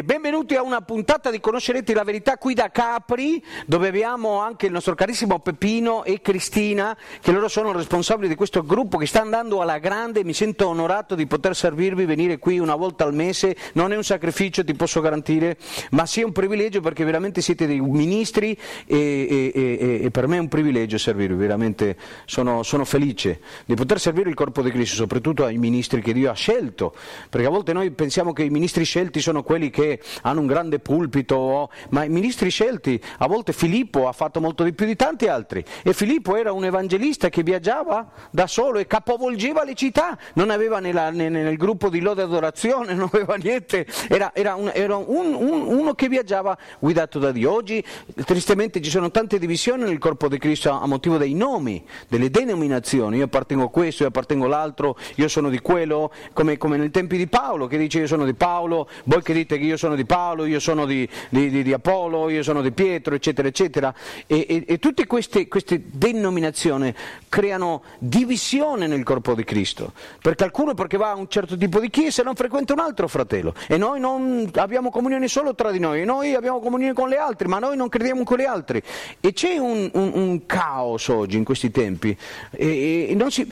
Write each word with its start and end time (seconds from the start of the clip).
Benvenuti 0.00 0.54
a 0.54 0.62
una 0.62 0.80
puntata 0.80 1.30
di 1.30 1.38
Conoscerete 1.38 1.92
la 1.92 2.02
verità 2.02 2.38
qui 2.38 2.54
da 2.54 2.70
Capri, 2.70 3.44
dove 3.66 3.88
abbiamo 3.88 4.40
anche 4.40 4.64
il 4.64 4.72
nostro 4.72 4.94
carissimo 4.94 5.38
Peppino 5.40 6.02
e 6.04 6.22
Cristina, 6.22 6.96
che 7.20 7.30
loro 7.30 7.48
sono 7.48 7.72
responsabili 7.72 8.28
di 8.28 8.34
questo 8.34 8.62
gruppo 8.62 8.96
che 8.96 9.04
sta 9.04 9.20
andando 9.20 9.60
alla 9.60 9.78
grande. 9.78 10.24
Mi 10.24 10.32
sento 10.32 10.68
onorato 10.68 11.14
di 11.14 11.26
poter 11.26 11.54
servirvi, 11.54 12.06
venire 12.06 12.38
qui 12.38 12.58
una 12.58 12.74
volta 12.74 13.04
al 13.04 13.12
mese. 13.12 13.54
Non 13.74 13.92
è 13.92 13.96
un 13.96 14.04
sacrificio, 14.04 14.64
ti 14.64 14.72
posso 14.74 15.02
garantire, 15.02 15.58
ma 15.90 16.06
è 16.10 16.22
un 16.22 16.32
privilegio 16.32 16.80
perché 16.80 17.04
veramente 17.04 17.42
siete 17.42 17.66
dei 17.66 17.80
ministri 17.80 18.56
e, 18.86 18.96
e- 18.96 19.52
e- 19.54 20.00
e 20.04 20.10
per 20.10 20.26
me 20.26 20.36
è 20.36 20.40
un 20.40 20.48
privilegio 20.48 20.96
servirvi. 20.96 21.34
Veramente 21.34 21.96
sono, 22.24 22.62
sono 22.62 22.86
felice 22.86 23.40
di 23.66 23.74
poter 23.74 24.00
servire 24.00 24.30
il 24.30 24.34
corpo 24.34 24.62
di 24.62 24.70
Cristo, 24.70 24.96
soprattutto 24.96 25.44
ai 25.44 25.58
ministri 25.58 26.00
che 26.00 26.14
Dio 26.14 26.30
ha 26.30 26.34
scelto, 26.34 26.94
perché 27.28 27.46
a 27.46 27.50
volte 27.50 27.74
noi 27.74 27.90
pensiamo 27.90 28.32
che 28.32 28.44
i 28.44 28.50
ministri 28.50 28.84
scelti 28.84 29.20
sono 29.20 29.42
quelli 29.42 29.68
che 29.68 29.80
hanno 30.22 30.40
un 30.40 30.46
grande 30.46 30.78
pulpito, 30.78 31.70
ma 31.90 32.04
i 32.04 32.08
ministri 32.08 32.50
scelti, 32.50 33.00
a 33.18 33.26
volte 33.26 33.52
Filippo 33.52 34.08
ha 34.08 34.12
fatto 34.12 34.40
molto 34.40 34.62
di 34.64 34.72
più 34.72 34.86
di 34.86 34.96
tanti 34.96 35.26
altri. 35.26 35.64
E 35.82 35.92
Filippo 35.92 36.36
era 36.36 36.52
un 36.52 36.64
evangelista 36.64 37.28
che 37.28 37.42
viaggiava 37.42 38.10
da 38.30 38.46
solo 38.46 38.78
e 38.78 38.86
capovolgeva 38.86 39.64
le 39.64 39.74
città, 39.74 40.16
non 40.34 40.50
aveva 40.50 40.78
nella- 40.78 41.10
ne- 41.10 41.28
nel 41.28 41.56
gruppo 41.56 41.88
di 41.88 42.00
lode 42.00 42.22
adorazione, 42.22 42.94
non 42.94 43.08
aveva 43.12 43.34
niente, 43.36 43.86
era, 44.08 44.32
era 44.34 44.54
un- 44.54 44.70
era 44.72 44.96
un- 44.96 45.34
un- 45.34 45.66
uno 45.66 45.94
che 45.94 46.08
viaggiava 46.08 46.56
guidato 46.78 47.18
da 47.18 47.32
Dio. 47.32 47.52
Oggi 47.52 47.84
tristemente 48.24 48.80
ci 48.80 48.90
sono 48.90 49.10
tante 49.10 49.38
divisioni 49.38 49.84
nel 49.84 49.98
corpo 49.98 50.28
di 50.28 50.38
Cristo 50.38 50.70
a 50.70 50.86
motivo 50.86 51.16
dei 51.18 51.34
nomi, 51.34 51.84
delle 52.08 52.30
denominazioni, 52.30 53.16
io 53.18 53.24
appartengo 53.24 53.64
a 53.64 53.70
questo, 53.70 54.02
io 54.02 54.08
appartengo 54.08 54.46
all'altro, 54.46 54.96
io 55.16 55.28
sono 55.28 55.48
di 55.50 55.60
quello, 55.60 56.12
come, 56.32 56.56
come 56.58 56.76
nei 56.76 56.90
tempi 56.90 57.16
di 57.16 57.26
Paolo 57.26 57.66
che 57.66 57.78
dice 57.78 58.00
io 58.00 58.06
sono 58.06 58.24
di 58.24 58.34
Paolo, 58.34 58.88
voi 59.04 59.22
che 59.22 59.32
dite 59.32 59.58
che 59.58 59.64
io 59.64 59.71
sono 59.76 59.94
di 59.94 60.04
Paolo, 60.04 60.44
io 60.44 60.60
sono 60.60 60.86
di, 60.86 61.08
di- 61.28 61.50
di- 61.50 61.62
di 61.62 61.72
Apollo, 61.72 62.28
io 62.28 62.42
sono 62.42 62.62
di 62.62 62.72
Pietro, 62.72 63.14
eccetera, 63.14 63.48
eccetera. 63.48 63.94
E, 64.26 64.46
e- 64.48 64.64
e 64.66 64.78
tutte 64.78 65.06
queste, 65.06 65.48
queste 65.48 65.82
denominazioni 65.84 66.94
creano 67.28 67.82
divisione 67.98 68.86
nel 68.86 69.02
corpo 69.02 69.34
di 69.34 69.44
Cristo, 69.44 69.92
perché 70.20 70.44
alcuno 70.44 70.74
perché 70.74 70.96
va 70.96 71.10
a 71.10 71.16
un 71.16 71.28
certo 71.28 71.56
tipo 71.56 71.80
di 71.80 71.88
chiesa 71.90 72.22
non 72.22 72.34
frequenta 72.34 72.72
un 72.72 72.78
altro 72.80 73.08
fratello 73.08 73.54
e 73.68 73.76
noi 73.76 74.00
non 74.00 74.50
abbiamo 74.56 74.90
comunione 74.90 75.28
solo 75.28 75.54
tra 75.54 75.70
di 75.70 75.78
noi, 75.78 76.04
noi 76.04 76.34
abbiamo 76.34 76.60
comunione 76.60 76.92
con 76.92 77.08
le 77.08 77.16
altre, 77.16 77.48
ma 77.48 77.58
noi 77.58 77.76
non 77.76 77.88
crediamo 77.88 78.24
con 78.24 78.36
le 78.38 78.44
altre. 78.46 78.82
E 79.20 79.32
c'è 79.32 79.56
un, 79.56 79.90
un- 79.94 80.10
un 80.14 80.46
caos 80.46 81.08
oggi 81.08 81.36
in 81.36 81.44
questi 81.44 81.70
tempi. 81.70 82.16
E- 82.50 83.16
e 83.18 83.30
si- 83.30 83.50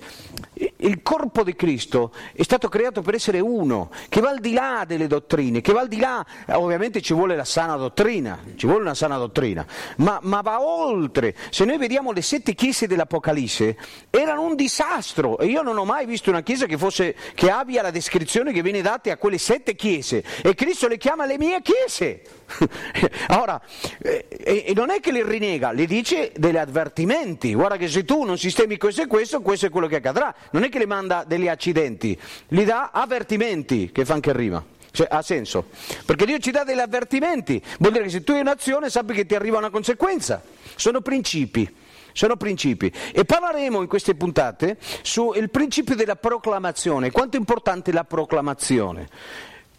il 0.79 1.03
corpo 1.03 1.43
di 1.43 1.55
Cristo 1.55 2.13
è 2.33 2.43
stato 2.43 2.69
creato 2.69 3.01
per 3.03 3.15
essere 3.15 3.41
uno, 3.41 3.91
che 4.09 4.21
va 4.21 4.31
al 4.31 4.41
di 4.41 4.53
là 4.53 4.85
delle 4.87 5.07
dottrine, 5.07 5.61
che 5.61 5.73
va 5.73 5.81
al 5.81 5.89
di 5.89 5.99
là, 5.99 6.09
ovviamente 6.53 7.00
ci 7.00 7.15
vuole 7.15 7.37
la 7.37 7.44
sana 7.44 7.76
dottrina, 7.76 8.38
ci 8.56 8.66
vuole 8.66 8.82
una 8.82 8.94
sana 8.94 9.16
dottrina, 9.16 9.65
ma, 9.97 10.19
ma 10.22 10.41
va 10.41 10.60
oltre. 10.62 11.34
Se 11.50 11.65
noi 11.65 11.78
vediamo 11.78 12.12
le 12.12 12.22
sette 12.22 12.54
chiese 12.54 12.87
dell'Apocalisse, 12.87 13.76
erano 14.10 14.43
un 14.43 14.56
disastro 14.56 15.38
e 15.38 15.47
io 15.47 15.62
non 15.62 15.76
ho 15.78 15.84
mai 15.84 16.06
visto 16.06 16.31
una 16.31 16.43
chiesa 16.43 16.66
che, 16.66 16.78
fosse, 16.78 17.15
che 17.34 17.50
abbia 17.50 17.82
la 17.82 17.91
descrizione 17.91 18.53
che 18.53 18.62
viene 18.62 18.82
data 18.82 19.12
a 19.12 19.16
quelle 19.16 19.38
sette 19.38 19.75
chiese 19.75 20.25
e 20.43 20.54
Cristo 20.54 20.88
le 20.88 20.98
chiama 20.98 21.26
le 21.26 21.38
mie 21.38 21.60
chiese. 21.62 22.22
Ora, 23.31 23.60
eh, 24.03 24.27
e, 24.28 24.65
e 24.66 24.72
non 24.75 24.91
è 24.91 25.00
che 25.00 25.12
le 25.12 25.25
rinega, 25.25 25.72
le 25.72 25.87
dice 25.87 26.32
degli 26.37 26.56
avvertimenti. 26.56 27.54
Guarda 27.54 27.77
che 27.77 27.88
se 27.88 28.04
tu 28.04 28.25
non 28.25 28.38
sistemi 28.38 28.77
questo 28.77 29.03
e 29.03 29.06
questo, 29.06 29.41
questo 29.41 29.66
è 29.66 29.71
quello 29.71 29.87
che 29.87 29.97
accadrà. 29.97 30.34
Non 30.53 30.65
è 30.65 30.69
che 30.69 30.78
le 30.78 30.87
manda 30.87 31.25
degli 31.27 31.48
accidenti, 31.48 32.19
gli 32.48 32.65
dà 32.65 32.91
avvertimenti, 32.92 33.91
che 33.92 34.04
fanno 34.04 34.21
che 34.21 34.32
rima. 34.32 34.78
Cioè, 34.93 35.06
ha 35.11 35.23
senso? 35.23 35.67
Perché 36.05 36.27
Dio 36.27 36.39
ci 36.39 36.51
dà 36.51 36.65
degli 36.65 36.81
avvertimenti, 36.81 37.62
vuol 37.78 37.93
dire 37.93 38.05
che 38.05 38.11
se 38.11 38.25
tu 38.25 38.33
hai 38.33 38.41
un'azione 38.41 38.91
sappi 38.91 39.12
che 39.12 39.27
ti 39.27 39.34
arriva 39.34 39.59
una 39.59 39.71
conseguenza. 39.71 40.43
Sono 40.77 41.01
principi. 41.01 41.77
Sono 42.12 42.37
principi 42.37 42.93
e 43.12 43.25
parleremo 43.25 43.81
in 43.81 43.87
queste 43.87 44.17
puntate 44.17 44.78
sul 45.03 45.49
principio 45.49 45.95
della 45.95 46.17
proclamazione, 46.17 47.12
quanto 47.12 47.37
è 47.37 47.39
importante 47.39 47.93
la 47.93 48.03
proclamazione. 48.03 49.09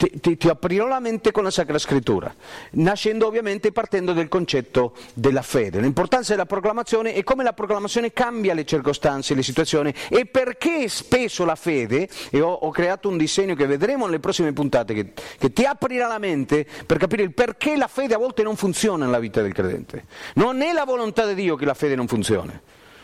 Ti, 0.02 0.20
ti- 0.20 0.36
ti 0.36 0.50
aprirò 0.50 0.88
la 0.88 1.00
mente 1.00 1.30
con 1.30 1.44
la 1.44 1.52
Sacra 1.52 1.78
Scrittura, 1.78 2.34
nascendo 2.72 3.28
ovviamente 3.28 3.72
partendo 3.72 4.14
del 4.14 4.30
concetto 4.30 4.96
della 5.14 5.44
fede, 5.44 5.80
l'importanza 5.80 6.32
della 6.32 6.48
proclamazione 6.48 7.14
e 7.14 7.24
come 7.24 7.44
la 7.44 7.54
proclamazione 7.54 8.12
cambia 8.12 8.56
le 8.56 8.66
circostanze, 8.66 9.36
le 9.36 9.44
situazioni 9.44 9.94
e 10.10 10.26
perché 10.26 10.90
spesso 10.90 11.46
la 11.46 11.54
fede, 11.54 12.10
e 12.32 12.42
ho, 12.42 12.52
ho 12.52 12.72
creato 12.72 13.10
un 13.10 13.18
disegno 13.18 13.54
che 13.54 13.68
vedremo 13.68 14.06
nelle 14.06 14.20
prossime 14.20 14.54
puntate, 14.54 14.96
che, 14.96 15.14
che 15.38 15.54
ti 15.54 15.66
aprirà 15.66 16.08
la 16.08 16.18
mente 16.18 16.66
per 16.88 16.98
capire 16.98 17.22
il 17.22 17.34
perché 17.36 17.78
la 17.78 17.88
fede 17.88 18.16
a 18.16 18.18
volte 18.18 18.42
non 18.42 18.56
funziona 18.56 19.06
nella 19.06 19.20
vita 19.20 19.44
del 19.44 19.54
credente. 19.54 20.06
Non 20.34 20.64
è 20.64 20.74
la 20.74 20.84
volontà 20.84 21.28
di 21.28 21.36
Dio 21.36 21.56
che 21.56 21.66
la 21.66 21.76
fede 21.76 21.94
non 21.94 22.08
funzioni. 22.08 22.60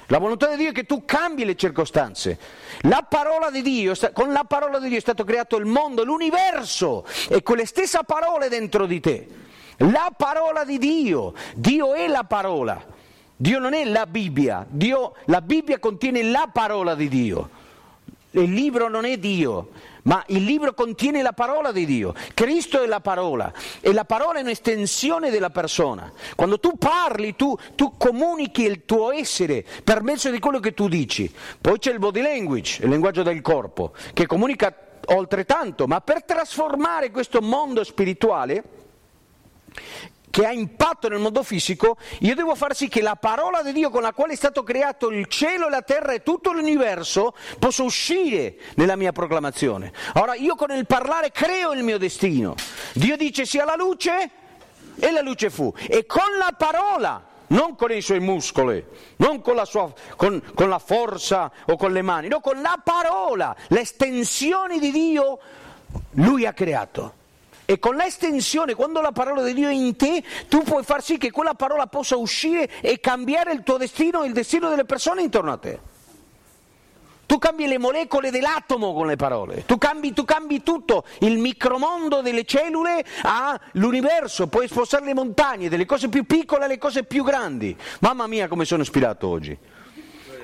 La 0.07 0.19
volontà 0.19 0.50
di 0.50 0.57
Dio 0.57 0.69
è 0.69 0.73
che 0.73 0.85
tu 0.85 1.03
cambi 1.06 1.44
le 1.44 1.56
circostanze. 1.56 2.40
La 2.81 3.06
parola 3.07 3.50
di 3.50 3.62
Dio, 3.62 3.94
con 4.13 4.31
la 4.31 4.45
parola 4.45 4.79
di 4.79 4.88
Dio 4.88 4.97
è 4.97 5.01
stato 5.01 5.23
creato 5.23 5.57
il 5.57 5.66
mondo, 5.66 6.03
l'universo 6.03 7.06
e 7.29 7.44
con 7.44 7.57
le 7.57 7.66
stesse 7.66 8.00
parole 8.06 8.47
dentro 8.47 8.85
di 8.85 9.00
te. 9.00 9.28
La 9.78 10.12
parola 10.16 10.63
di 10.63 10.78
Dio, 10.78 11.34
Dio 11.56 11.94
è 11.94 12.07
la 12.07 12.23
parola. 12.23 12.95
Dio 13.40 13.59
non 13.59 13.73
è 13.73 13.85
la 13.85 14.07
Bibbia, 14.07 14.66
Dio- 14.68 15.13
la 15.25 15.41
Bibbia 15.41 15.78
contiene 15.78 16.24
la 16.24 16.50
parola 16.51 16.95
di 16.95 17.07
Dio. 17.07 17.50
Il 18.31 18.51
libro 18.51 18.89
non 18.89 19.06
è 19.06 19.18
Dio, 19.18 19.69
ma 20.07 20.23
il 20.28 20.44
libro 20.44 20.74
contiene 20.74 21.21
la 21.21 21.33
parola 21.33 21.71
di 21.71 21.86
Dio. 21.86 22.13
Cristo 22.33 22.81
è 22.81 22.88
la 22.88 23.00
parola 23.00 23.54
e 23.80 23.94
la 23.94 24.06
parola 24.06 24.39
è 24.39 24.42
un'estensione 24.42 25.30
della 25.30 25.50
persona. 25.50 26.12
Quando 26.36 26.59
tu 26.59 26.77
parli, 26.77 27.36
tu, 27.36 27.56
tu 27.75 27.95
comunichi 27.98 28.63
il 28.63 28.86
tuo 28.86 29.12
essere 29.12 29.63
per 29.83 30.01
mezzo 30.01 30.30
di 30.30 30.39
quello 30.39 30.59
che 30.59 30.74
tu 30.74 30.88
dici. 30.88 31.31
Poi 31.59 31.77
c'è 31.77 31.92
il 31.92 32.00
body 32.00 32.21
language, 32.21 32.83
il 32.83 32.89
linguaggio 32.89 33.24
del 33.24 33.42
corpo, 33.42 33.94
che 34.13 34.25
comunica 34.25 34.74
oltrettanto, 35.07 35.88
ma 35.88 36.01
per 36.01 36.24
trasformare 36.24 37.12
questo 37.12 37.42
mondo 37.42 37.83
spirituale 37.83 38.63
che 40.38 40.45
ha 40.45 40.51
impatto 40.51 41.07
nel 41.07 41.18
mondo 41.18 41.42
fisico, 41.42 41.98
io 42.19 42.36
devo 42.36 42.54
far 42.54 42.75
sì 42.75 42.88
che 42.88 43.01
la 43.01 43.16
parola 43.16 43.63
di 43.63 43.72
Dio 43.72 43.89
con 43.89 44.04
la 44.04 44.13
quale 44.13 44.34
è 44.34 44.36
stato 44.36 44.62
creato 44.62 45.10
il 45.10 45.25
cielo 45.25 45.68
la 45.68 45.81
terra 45.81 46.13
e 46.13 46.22
tutto 46.22 46.51
l'universo 46.51 47.34
possa 47.57 47.81
uscire 47.81 48.56
nella 48.75 48.95
mia 48.95 49.12
proclamazione. 49.12 49.92
Ora 50.13 50.36
io 50.36 50.54
con 50.54 50.69
il 50.69 50.86
parlare 50.86 51.31
creo 51.31 51.74
il 51.74 51.81
mio 51.81 51.98
destino. 51.98 52.54
Dio 52.94 53.18
dice 53.18 53.48
sia 53.48 53.66
la 53.66 53.74
luce 53.75 54.30
e 55.00 55.10
la 55.10 55.22
luce 55.22 55.50
fu. 55.50 55.74
E 55.88 56.06
con 56.06 56.38
la 56.38 56.54
parola 56.56 57.25
non 57.48 57.75
con 57.75 57.92
i 57.92 58.01
suoi 58.01 58.19
muscoli, 58.19 58.86
non 59.16 59.42
con 59.42 59.56
la, 59.56 59.66
sua, 59.66 59.92
con, 60.16 60.40
con 60.54 60.69
la 60.69 60.78
forza 60.78 61.51
o 61.66 61.75
con 61.78 61.92
le 61.92 62.04
mani, 62.04 62.28
no, 62.28 62.42
con 62.42 62.62
la 62.62 62.80
parola, 62.83 63.56
l'estensione 63.69 64.78
di 64.78 64.92
Dio 64.92 65.40
lui 66.12 66.45
ha 66.45 66.54
creato. 66.54 67.25
E 67.69 67.80
con 67.80 67.96
l'estensione, 67.96 68.75
quando 68.75 69.02
la 69.02 69.12
parola 69.12 69.44
di 69.44 69.54
Dio 69.54 69.68
è 69.68 69.74
in 69.74 69.98
te, 69.98 70.24
tu 70.48 70.64
puoi 70.64 70.84
far 70.84 71.04
sì 71.04 71.18
che 71.18 71.31
quella 71.31 71.54
parola 71.54 71.86
possa 71.88 72.16
uscire 72.16 72.69
e 72.80 73.02
cambiare 73.02 73.52
il 73.52 73.62
tuo 73.64 73.75
destino 73.75 74.24
e 74.24 74.28
il 74.28 74.31
destino 74.31 74.69
delle 74.69 74.86
persone 74.86 75.22
intorno 75.22 75.52
a 75.52 75.58
te. 75.58 75.80
Tu 77.25 77.38
cambi 77.40 77.68
le 77.68 77.78
molecole 77.78 78.31
dell'atomo 78.31 78.94
con 78.94 79.06
le 79.06 79.18
parole, 79.18 79.66
tu 79.66 79.78
cambi, 79.78 80.14
tu 80.14 80.24
cambi 80.24 80.64
tutto, 80.64 81.04
il 81.19 81.40
micromondo 81.40 82.22
delle 82.22 82.46
cellule 82.46 83.04
all'universo, 83.24 84.48
puoi 84.48 84.69
spostare 84.69 85.04
le 85.04 85.14
montagne, 85.14 85.68
dalle 85.68 85.86
cose 85.86 86.08
più 86.08 86.24
piccole 86.24 86.64
alle 86.64 86.78
cose 86.78 87.04
più 87.04 87.25
grandi. 87.25 87.75
Mamma 88.00 88.28
mia 88.28 88.48
come 88.48 88.64
sono 88.64 88.81
ispirato 88.81 89.28
oggi. 89.28 89.58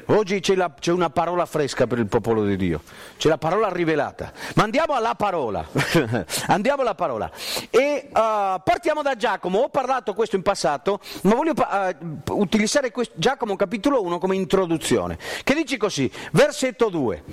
Oggi 0.07 0.39
c'è, 0.41 0.55
la, 0.55 0.73
c'è, 0.77 0.91
una 0.91 1.09
parola 1.09 1.45
fresca 1.45 1.87
per 1.87 1.97
il 1.97 2.07
popolo 2.07 2.43
di 2.43 2.55
Dio, 2.57 2.81
c'è 3.17 3.29
la 3.29 3.37
parola 3.37 3.69
rivelata. 3.69 4.33
Ma 4.55 4.63
andiamo 4.63 4.93
alla 4.93 5.15
parola, 5.15 5.65
andiamo 6.47 6.81
alla 6.81 6.95
parola. 6.95 7.31
E 7.69 8.07
uh, 8.09 8.11
partiamo 8.11 9.01
da 9.01 9.15
Giacomo, 9.15 9.59
ho 9.59 9.69
parlato 9.69 10.13
questo 10.13 10.35
in 10.35 10.41
passato, 10.41 10.99
ma 11.23 11.35
voglio 11.35 11.53
uh, 11.55 12.39
utilizzare 12.39 12.91
questo, 12.91 13.13
Giacomo 13.17 13.55
capitolo 13.55 14.01
1 14.03 14.17
come 14.17 14.35
introduzione, 14.35 15.17
che 15.43 15.53
dice 15.53 15.77
così, 15.77 16.11
versetto 16.31 16.89
2. 16.89 17.23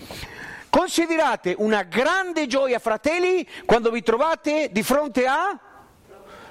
Considerate 0.71 1.55
una 1.59 1.83
grande 1.83 2.47
gioia, 2.47 2.79
fratelli, 2.79 3.47
quando 3.65 3.91
vi 3.91 4.03
trovate 4.03 4.69
di 4.71 4.83
fronte 4.85 5.27
a 5.27 5.59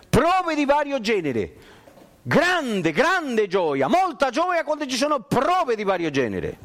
prove 0.09 0.55
di 0.55 0.65
vario 0.65 0.99
genere 0.99 1.77
Grande, 2.21 2.91
grande 2.91 3.47
gioia, 3.47 3.87
molta 3.87 4.29
gioia 4.29 4.63
quando 4.63 4.85
ci 4.85 4.97
sono 4.97 5.19
prove 5.21 5.75
di 5.75 5.83
vario 5.83 6.09
genere. 6.09 6.57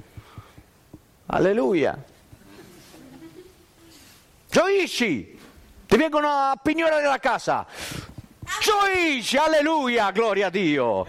Alleluia. 1.27 1.97
Gioisci, 4.51 5.39
ti 5.87 5.97
vengono 5.97 6.29
a 6.29 6.59
pignorare 6.61 7.05
la 7.07 7.19
casa, 7.19 7.67
Gioisci, 8.61 9.37
alleluia, 9.37 10.11
gloria 10.11 10.47
a 10.47 10.51
Dio. 10.51 11.07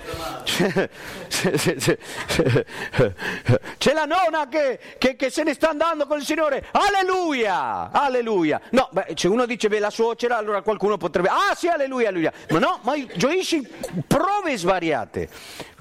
C'è 3.78 3.94
la 3.94 4.06
nonna 4.06 4.48
che, 4.50 4.80
che, 4.98 5.16
che, 5.16 5.30
se 5.30 5.44
ne 5.44 5.54
sta 5.54 5.70
andando 5.70 6.08
con 6.08 6.18
il 6.20 6.26
Signore, 6.26 6.66
alleluia, 6.72 7.92
alleluia. 7.92 8.60
No, 8.72 8.90
beh, 8.92 9.14
se 9.16 9.28
uno 9.28 9.46
dice 9.46 9.68
beh, 9.68 9.80
la 9.80 9.90
suocera, 9.90 10.38
allora 10.38 10.62
qualcuno 10.62 10.98
potrebbe, 10.98 11.30
ah 11.30 11.56
sì, 11.56 11.68
alleluia, 11.68 12.10
alleluia. 12.10 12.34
Ma 12.50 12.60
no, 12.60 12.80
ma 12.84 12.94
gioisci 13.16 13.68
prove 14.08 14.58
svariate. 14.58 15.30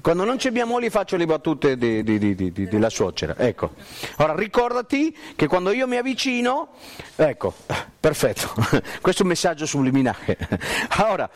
Quando 0.05 0.23
non 0.23 0.37
ci 0.37 0.49
abbiamo 0.49 0.77
li 0.77 0.91
faccio 0.91 1.17
le 1.17 1.25
battute 1.25 1.79
di, 1.79 2.03
di, 2.03 2.35
di, 2.35 2.51
della 2.51 2.91
suocera. 2.91 3.35
Ecco. 3.39 3.71
Ora 4.17 4.35
ricordati 4.35 5.17
che 5.35 5.47
quando 5.47 5.71
io 5.71 5.87
mi 5.87 5.97
avvicino, 5.97 6.73
ecco, 7.15 7.55
perfetto, 7.99 8.53
questo 9.01 9.23
è 9.23 9.25
un 9.25 9.29
messaggio 9.29 9.65
subliminale. 9.65 10.37
Ora, 11.09 11.27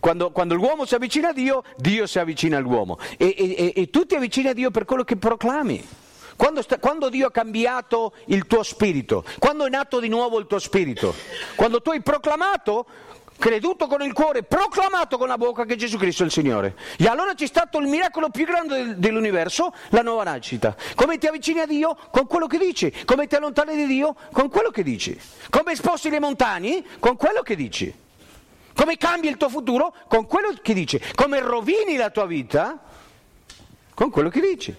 quando, 0.00 0.32
quando, 0.32 0.56
l'uomo 0.56 0.86
si 0.86 0.96
avvicina 0.96 1.28
a 1.28 1.32
Dio, 1.32 1.62
Dio 1.76 2.08
si 2.08 2.18
avvicina 2.18 2.56
all'uomo. 2.56 2.98
E, 3.16 3.32
e, 3.38 3.72
e 3.76 3.90
tu 3.90 4.04
ti 4.04 4.16
avvicini 4.16 4.48
a 4.48 4.54
Dio 4.54 4.72
per 4.72 4.86
quello 4.86 5.04
che 5.04 5.14
proclami. 5.14 5.86
Quando, 6.34 6.62
sta, 6.62 6.80
quando, 6.80 7.10
Dio 7.10 7.28
ha 7.28 7.30
cambiato 7.30 8.14
il 8.24 8.48
tuo 8.48 8.64
spirito, 8.64 9.24
quando 9.38 9.66
è 9.66 9.68
nato 9.68 10.00
di 10.00 10.08
nuovo 10.08 10.40
il 10.40 10.48
tuo 10.48 10.58
spirito, 10.58 11.14
quando 11.54 11.80
tu 11.80 11.90
hai 11.90 12.02
proclamato 12.02 12.86
creduto 13.40 13.86
con 13.86 14.02
il 14.02 14.12
cuore, 14.12 14.42
proclamato 14.42 15.16
con 15.16 15.26
la 15.26 15.38
bocca 15.38 15.64
che 15.64 15.74
Gesù 15.74 15.96
Cristo 15.96 16.22
è 16.22 16.26
il 16.26 16.30
Signore. 16.30 16.76
E 16.98 17.06
allora 17.06 17.34
c'è 17.34 17.46
stato 17.46 17.78
il 17.78 17.88
miracolo 17.88 18.28
più 18.28 18.44
grande 18.44 18.98
dell'universo, 18.98 19.74
la 19.88 20.02
nuova 20.02 20.22
nascita. 20.24 20.76
Come 20.94 21.16
ti 21.16 21.26
avvicini 21.26 21.60
a 21.60 21.66
Dio? 21.66 21.96
Con 22.10 22.26
quello 22.26 22.46
che 22.46 22.58
dici. 22.58 22.92
Come 23.06 23.26
ti 23.26 23.34
allontani 23.34 23.74
di 23.74 23.86
Dio? 23.86 24.14
Con 24.30 24.50
quello 24.50 24.70
che 24.70 24.82
dici. 24.82 25.18
Come 25.48 25.74
sposti 25.74 26.10
le 26.10 26.20
montagne? 26.20 26.84
Con 27.00 27.16
quello 27.16 27.40
che 27.40 27.56
dici. 27.56 27.92
Come 28.74 28.96
cambi 28.98 29.28
il 29.28 29.38
tuo 29.38 29.48
futuro? 29.48 29.94
Con 30.06 30.26
quello 30.26 30.52
che 30.60 30.74
dici. 30.74 31.00
Come 31.14 31.40
rovini 31.40 31.96
la 31.96 32.10
tua 32.10 32.26
vita? 32.26 32.78
Con 33.94 34.10
quello 34.10 34.28
che 34.28 34.40
dici 34.40 34.76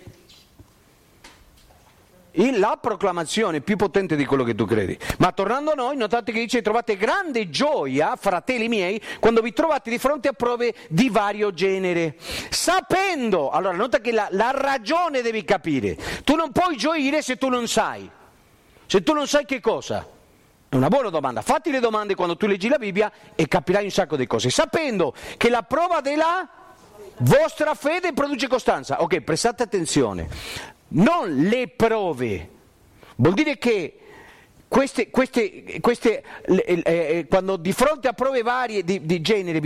la 2.34 2.78
proclamazione 2.80 3.62
più 3.62 3.76
potente 3.76 4.16
di 4.16 4.26
quello 4.26 4.44
che 4.44 4.56
tu 4.56 4.66
credi. 4.66 4.98
Ma 5.18 5.32
tornando 5.32 5.72
a 5.72 5.76
noi, 5.76 5.98
notate 5.98 6.32
che 6.32 6.40
dice 6.40 6.62
trovate 6.62 6.96
grande 6.96 7.50
gioia, 7.50 8.16
fratelli 8.16 8.68
miei, 8.68 9.02
quando 9.20 9.42
vi 9.42 9.52
trovate 9.54 9.90
di 9.90 9.98
fronte 9.98 10.30
a 10.30 10.34
prove 10.34 10.74
di 10.90 11.10
vario 11.10 11.54
genere. 11.54 12.16
Sapendo, 12.50 13.50
allora 13.50 13.76
nota 13.76 14.00
che 14.00 14.12
la, 14.12 14.28
la 14.32 14.52
ragione 14.52 15.22
devi 15.22 15.44
capire. 15.44 15.98
Tu 16.24 16.36
non 16.36 16.52
puoi 16.52 16.78
gioire 16.78 17.22
se 17.22 17.38
tu 17.38 17.50
non 17.50 17.68
sai. 17.68 18.10
Se 18.86 19.04
tu 19.04 19.14
non 19.14 19.28
sai 19.28 19.46
che 19.46 19.60
cosa. 19.60 20.08
È 20.70 20.76
una 20.76 20.88
buona 20.88 21.10
domanda. 21.10 21.42
Fatti 21.42 21.70
le 21.70 21.80
domande 21.80 22.16
quando 22.16 22.38
tu 22.38 22.48
leggi 22.48 22.70
la 22.70 22.78
Bibbia 22.78 23.12
e 23.36 23.46
capirai 23.48 23.84
un 23.84 23.92
sacco 23.92 24.16
di 24.16 24.26
cose. 24.26 24.50
Sapendo 24.50 25.14
che 25.36 25.50
la 25.50 25.64
prova 25.64 26.00
della 26.00 26.48
vostra 27.18 27.74
fede 27.74 28.14
produce 28.14 28.48
costanza. 28.48 29.02
Ok, 29.02 29.20
prestate 29.20 29.64
attenzione 29.64 30.80
non 30.92 31.34
le 31.34 31.68
prove. 31.68 32.50
Vuol 33.16 33.34
dire 33.34 33.58
che 33.58 33.98
queste, 34.68 35.10
queste, 35.10 35.80
queste 35.82 36.24
eh, 36.46 36.82
eh, 36.86 37.26
quando 37.30 37.58
di 37.58 37.74
fronte 37.74 38.08
a 38.08 38.14
prove 38.14 38.42
varie 38.42 38.84
di, 38.84 39.06
di 39.06 39.22
genere, 39.22 39.60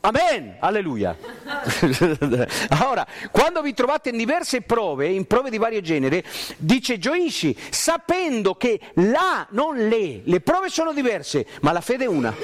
Amen, 0.00 0.56
alleluia. 0.58 1.16
Ora, 2.82 3.06
quando 3.30 3.62
vi 3.62 3.72
trovate 3.72 4.08
in 4.08 4.16
diverse 4.16 4.62
prove, 4.62 5.08
in 5.08 5.26
prove 5.26 5.48
di 5.48 5.58
vario 5.58 5.80
genere, 5.80 6.24
dice 6.56 6.98
gioisci, 6.98 7.56
sapendo 7.70 8.56
che 8.56 8.80
la, 8.94 9.46
non 9.50 9.76
le, 9.76 10.22
le 10.24 10.40
prove 10.40 10.70
sono 10.70 10.92
diverse, 10.92 11.46
ma 11.60 11.72
la 11.72 11.80
fede 11.80 12.04
è 12.04 12.08
una. 12.08 12.34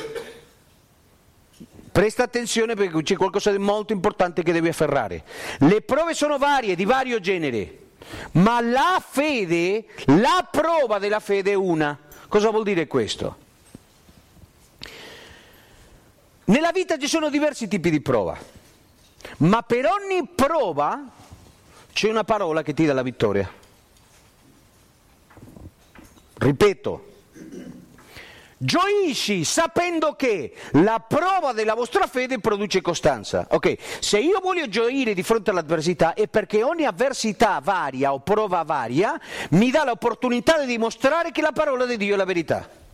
Presta 1.97 2.25
attenzione 2.25 2.75
perché 2.75 3.03
c'è 3.03 3.17
qualcosa 3.17 3.51
di 3.51 3.57
molto 3.57 3.95
importante 3.95 4.43
che 4.43 4.53
devi 4.53 4.69
afferrare. 4.69 5.25
Le 5.61 5.81
prove 5.81 6.13
sono 6.13 6.37
varie, 6.37 6.77
di 6.77 6.85
vario 6.85 7.21
genere, 7.21 7.79
ma 8.33 8.61
la 8.61 9.03
fede, 9.03 9.87
la 10.05 10.47
prova 10.51 10.99
della 10.99 11.21
fede 11.21 11.53
è 11.53 11.55
una. 11.55 11.99
Cosa 12.29 12.51
vuol 12.51 12.65
dire 12.65 12.87
questo? 12.87 13.37
Nella 16.45 16.71
vita 16.71 16.99
ci 16.99 17.09
sono 17.09 17.31
diversi 17.31 17.67
tipi 17.67 17.89
di 17.89 18.03
prova, 18.03 18.37
ma 19.39 19.63
per 19.63 19.87
ogni 19.87 20.29
prova 20.35 21.03
c'è 21.95 22.11
una 22.11 22.25
parola 22.25 22.61
che 22.63 22.75
ti 22.75 22.85
dà 22.85 22.93
la 22.93 23.01
vittoria. 23.01 23.51
Ripeto, 26.35 27.16
Gioisci 28.59 29.45
sapendo 29.45 30.15
che 30.15 30.55
la 30.73 31.05
prova 31.07 31.53
della 31.53 31.75
vostra 31.75 32.07
fede 32.07 32.39
produce 32.39 32.81
costanza. 32.81 33.47
Ok, 33.51 33.77
se 34.01 34.19
io 34.19 34.41
voglio 34.41 34.67
gioire 34.69 35.13
di 35.13 35.23
fronte 35.23 35.51
all'avversità 35.51 36.15
è 36.15 36.27
perché 36.27 36.63
ogni 36.63 36.87
avversità 36.87 37.61
varia 37.63 38.15
o 38.15 38.21
prova 38.21 38.63
varia 38.63 39.21
mi 39.51 39.71
dà 39.71 39.85
l'opportunità 39.85 40.59
di 40.61 40.67
dimostrare 40.67 41.33
che 41.33 41.43
la 41.43 41.53
parola 41.53 41.85
di 41.85 41.99
Dio 41.99 42.15
è 42.15 42.17
la 42.17 42.25
verità. 42.25 42.86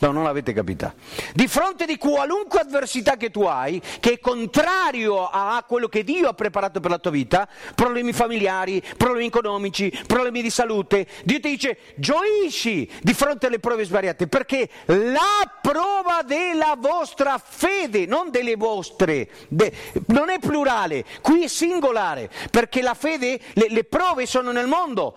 No, 0.00 0.12
non 0.12 0.22
l'avete 0.22 0.52
capita. 0.52 0.94
Di 1.34 1.48
fronte 1.48 1.84
di 1.84 1.96
qualunque 1.96 2.60
avversità 2.60 3.16
che 3.16 3.30
tu 3.30 3.42
hai, 3.42 3.82
che 3.98 4.12
è 4.12 4.20
contrario 4.20 5.28
a 5.28 5.64
quello 5.66 5.88
che 5.88 6.04
Dio 6.04 6.28
ha 6.28 6.34
preparato 6.34 6.78
per 6.78 6.90
la 6.90 6.98
tua 6.98 7.10
vita, 7.10 7.48
problemi 7.74 8.12
familiari, 8.12 8.80
problemi 8.96 9.26
economici, 9.26 9.92
problemi 10.06 10.40
di 10.40 10.50
salute, 10.50 11.06
Dio 11.24 11.40
ti 11.40 11.48
dice 11.48 11.78
gioisci 11.96 12.88
di 13.02 13.12
fronte 13.12 13.46
alle 13.46 13.58
prove 13.58 13.84
svariate, 13.84 14.28
perché 14.28 14.68
la 14.84 15.58
prova 15.60 16.22
della 16.24 16.76
vostra 16.78 17.38
fede, 17.44 18.06
non 18.06 18.30
delle 18.30 18.54
vostre, 18.54 19.28
de, 19.48 19.72
non 20.06 20.30
è 20.30 20.38
plurale, 20.38 21.04
qui 21.20 21.42
è 21.42 21.48
singolare, 21.48 22.30
perché 22.52 22.82
la 22.82 22.94
fede, 22.94 23.40
le, 23.54 23.66
le 23.68 23.82
prove 23.82 24.26
sono 24.26 24.52
nel 24.52 24.68
mondo. 24.68 25.16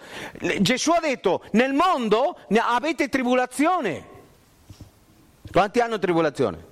Gesù 0.59 0.89
ha 0.89 0.99
detto, 0.99 1.43
nel 1.51 1.73
mondo 1.73 2.35
avete 2.57 3.09
tribolazione. 3.09 4.10
Quanti 5.51 5.81
hanno 5.81 5.99
tribolazione? 5.99 6.69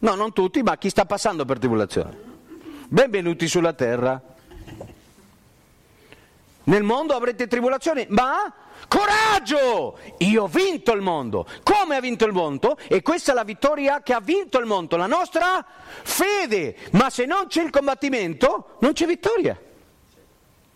No, 0.00 0.14
non 0.14 0.32
tutti, 0.32 0.62
ma 0.62 0.78
chi 0.78 0.88
sta 0.88 1.04
passando 1.04 1.44
per 1.44 1.58
tribolazione. 1.58 2.16
Benvenuti 2.88 3.46
sulla 3.46 3.74
terra. 3.74 4.20
Nel 6.64 6.82
mondo 6.82 7.14
avrete 7.14 7.46
tribolazione, 7.46 8.06
ma 8.08 8.52
coraggio! 8.88 9.98
Io 10.18 10.44
ho 10.44 10.46
vinto 10.46 10.92
il 10.92 11.02
mondo. 11.02 11.46
Come 11.62 11.96
ha 11.96 12.00
vinto 12.00 12.24
il 12.24 12.32
mondo? 12.32 12.78
E 12.88 13.02
questa 13.02 13.32
è 13.32 13.34
la 13.34 13.44
vittoria 13.44 14.02
che 14.02 14.14
ha 14.14 14.20
vinto 14.20 14.58
il 14.58 14.64
mondo, 14.64 14.96
la 14.96 15.06
nostra 15.06 15.64
fede. 16.02 16.76
Ma 16.92 17.10
se 17.10 17.26
non 17.26 17.48
c'è 17.48 17.62
il 17.62 17.70
combattimento, 17.70 18.76
non 18.80 18.92
c'è 18.92 19.04
vittoria. 19.04 19.60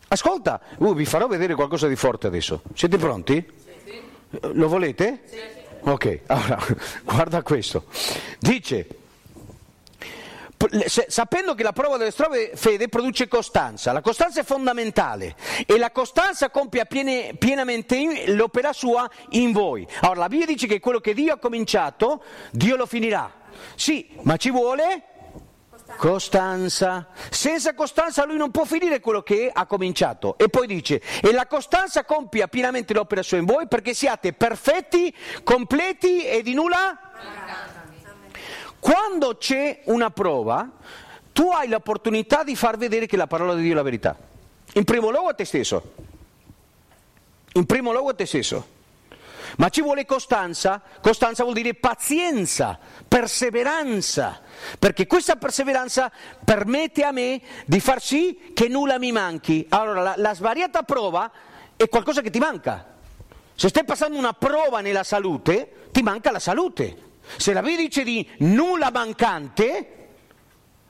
Ascolta, 0.09 0.61
uh, 0.77 0.95
vi 0.95 1.07
farò 1.07 1.27
vedere 1.27 1.55
qualcosa 1.55 1.89
di 1.89 1.97
forte 1.97 2.27
adesso. 2.27 2.63
Siete 2.75 2.99
pronti? 2.99 3.61
Lo 4.41 4.69
volete? 4.69 5.23
Sì. 5.25 5.62
Ok, 5.85 6.21
allora, 6.27 6.59
guarda 7.03 7.43
questo. 7.43 7.87
Dice, 8.39 8.87
sapendo 11.09 11.55
che 11.55 11.63
la 11.63 11.73
prova 11.73 11.97
della 11.97 12.13
vostra 12.15 12.29
fede 12.55 12.89
produce 12.89 13.27
costanza, 13.27 13.91
la 13.93 14.01
costanza 14.01 14.41
è 14.41 14.45
fondamentale 14.45 15.35
e 15.67 15.77
la 15.79 15.91
costanza 15.91 16.51
compie 16.51 16.87
piene- 16.87 17.35
pienamente 17.37 18.33
l'opera 18.33 18.73
sua 18.73 19.11
in 19.31 19.51
voi. 19.51 19.87
Allora 20.01 20.21
la 20.21 20.29
Bibbia 20.29 20.47
dice 20.47 20.67
che 20.67 20.79
quello 20.79 21.01
che 21.01 21.15
Dio 21.15 21.35
ha 21.35 21.39
cominciato, 21.39 22.23
Dio 22.53 22.77
lo 22.77 22.87
finirà. 22.87 23.31
Sì, 23.75 24.09
ma 24.23 24.37
ci 24.37 24.51
vuole 24.51 25.03
costanza. 25.97 27.09
Senza 27.31 27.75
costanza 27.75 28.25
lui 28.25 28.37
non 28.37 28.51
può 28.51 28.65
finire 28.65 29.01
quello 29.01 29.23
che 29.23 29.51
ha 29.53 29.67
cominciato. 29.67 30.37
E 30.39 30.49
poi 30.49 30.67
dice, 30.67 31.01
e 31.23 31.33
la 31.33 31.47
costanza 31.47 32.05
compia 32.05 32.49
pienamente 32.49 32.95
l'opera 32.95 33.23
sua 33.23 33.39
in 33.39 33.45
voi 33.45 33.67
perché 33.69 33.95
siate 33.95 34.33
perfetti, 34.33 35.15
completi 35.43 36.25
e 36.25 36.43
di 36.43 36.55
nulla 36.55 36.99
quando 38.83 39.37
c'è 39.37 39.83
una 39.85 40.11
prova, 40.11 40.69
tu 41.33 41.51
hai 41.51 41.69
l'opportunità 41.69 42.43
di 42.43 42.57
far 42.57 42.77
vedere 42.77 43.07
che 43.07 43.17
la 43.17 43.29
parola 43.29 43.55
di 43.55 43.63
Dio 43.63 43.71
è 43.71 43.77
la 43.77 43.83
verità. 43.83 44.17
In 44.73 44.83
primo 44.83 45.11
luogo 45.11 45.29
a 45.29 45.35
te 45.35 45.45
stesso. 45.45 45.95
In 47.53 47.65
primo 47.65 47.93
luogo 47.93 48.09
a 48.09 48.15
te 48.15 48.27
stesso. 48.27 48.72
Ma 49.59 49.69
ci 49.69 49.83
vuole 49.83 50.07
costanza, 50.07 50.81
costanza 51.01 51.43
vuol 51.43 51.55
dire 51.55 51.75
pazienza, 51.75 52.79
perseveranza, 53.07 54.41
perché 54.79 55.07
questa 55.07 55.37
perseveranza 55.37 56.11
permette 56.45 57.05
a 57.05 57.13
me 57.13 57.41
di 57.67 57.81
far 57.81 58.01
sì 58.01 58.53
che 58.55 58.69
nulla 58.69 58.99
mi 58.99 59.13
manchi. 59.13 59.67
Allora, 59.71 60.03
la, 60.03 60.15
la 60.17 60.35
svariata 60.35 60.83
prova 60.83 61.31
è 61.77 61.89
qualcosa 61.89 62.21
che 62.21 62.31
ti 62.31 62.39
manca. 62.39 62.87
Se 63.55 63.69
stai 63.69 63.85
passando 63.85 64.19
una 64.19 64.33
prova 64.33 64.81
nella 64.81 65.05
salute, 65.05 65.89
ti 65.93 66.03
manca 66.03 66.31
la 66.31 66.39
salute. 66.39 67.11
Se 67.37 67.53
la 67.53 67.61
Bibbia 67.61 67.77
dice 67.77 68.03
di 68.03 68.29
nulla 68.39 68.91
mancante, 68.91 70.03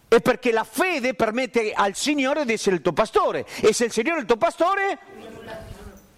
è 0.09 0.21
perché 0.21 0.53
la 0.53 0.65
fede 0.65 1.15
permette 1.15 1.73
al 1.73 1.95
Signore 1.95 2.45
di 2.45 2.53
essere 2.53 2.77
il 2.77 2.83
tuo 2.83 2.93
pastore. 2.93 3.47
E 3.61 3.73
se 3.73 3.87
il 3.87 3.93
Signore 3.93 4.19
è 4.19 4.21
il 4.21 4.27
tuo 4.27 4.37
pastore, 4.37 4.99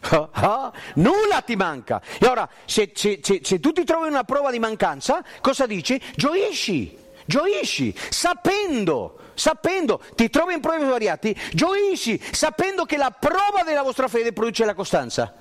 ah, 0.33 0.73
nulla 0.95 1.41
ti 1.41 1.57
manca. 1.57 2.01
E 2.19 2.27
ora, 2.27 2.49
se, 2.65 2.93
se, 2.95 3.21
se, 3.23 3.41
se 3.43 3.61
tu 3.61 3.73
ti 3.73 3.85
trovi 3.85 4.09
una 4.09 4.25
prova 4.25 4.51
di 4.51 4.59
mancanza, 4.59 5.25
cosa 5.41 5.67
dici? 5.67 6.01
Gioisci, 6.15 6.97
gioisci, 7.25 7.95
sapendo 8.11 9.19
sapendo, 9.35 10.01
ti 10.15 10.31
trovi 10.31 10.55
in 10.55 10.61
prove 10.61 10.85
svariati, 10.85 11.37
gioisci, 11.53 12.23
sapendo 12.31 12.85
che 12.85 12.97
la 12.97 13.11
prova 13.11 13.65
della 13.65 13.83
vostra 13.83 14.07
fede 14.07 14.33
produce 14.33 14.65
la 14.65 14.75
costanza. 14.75 15.35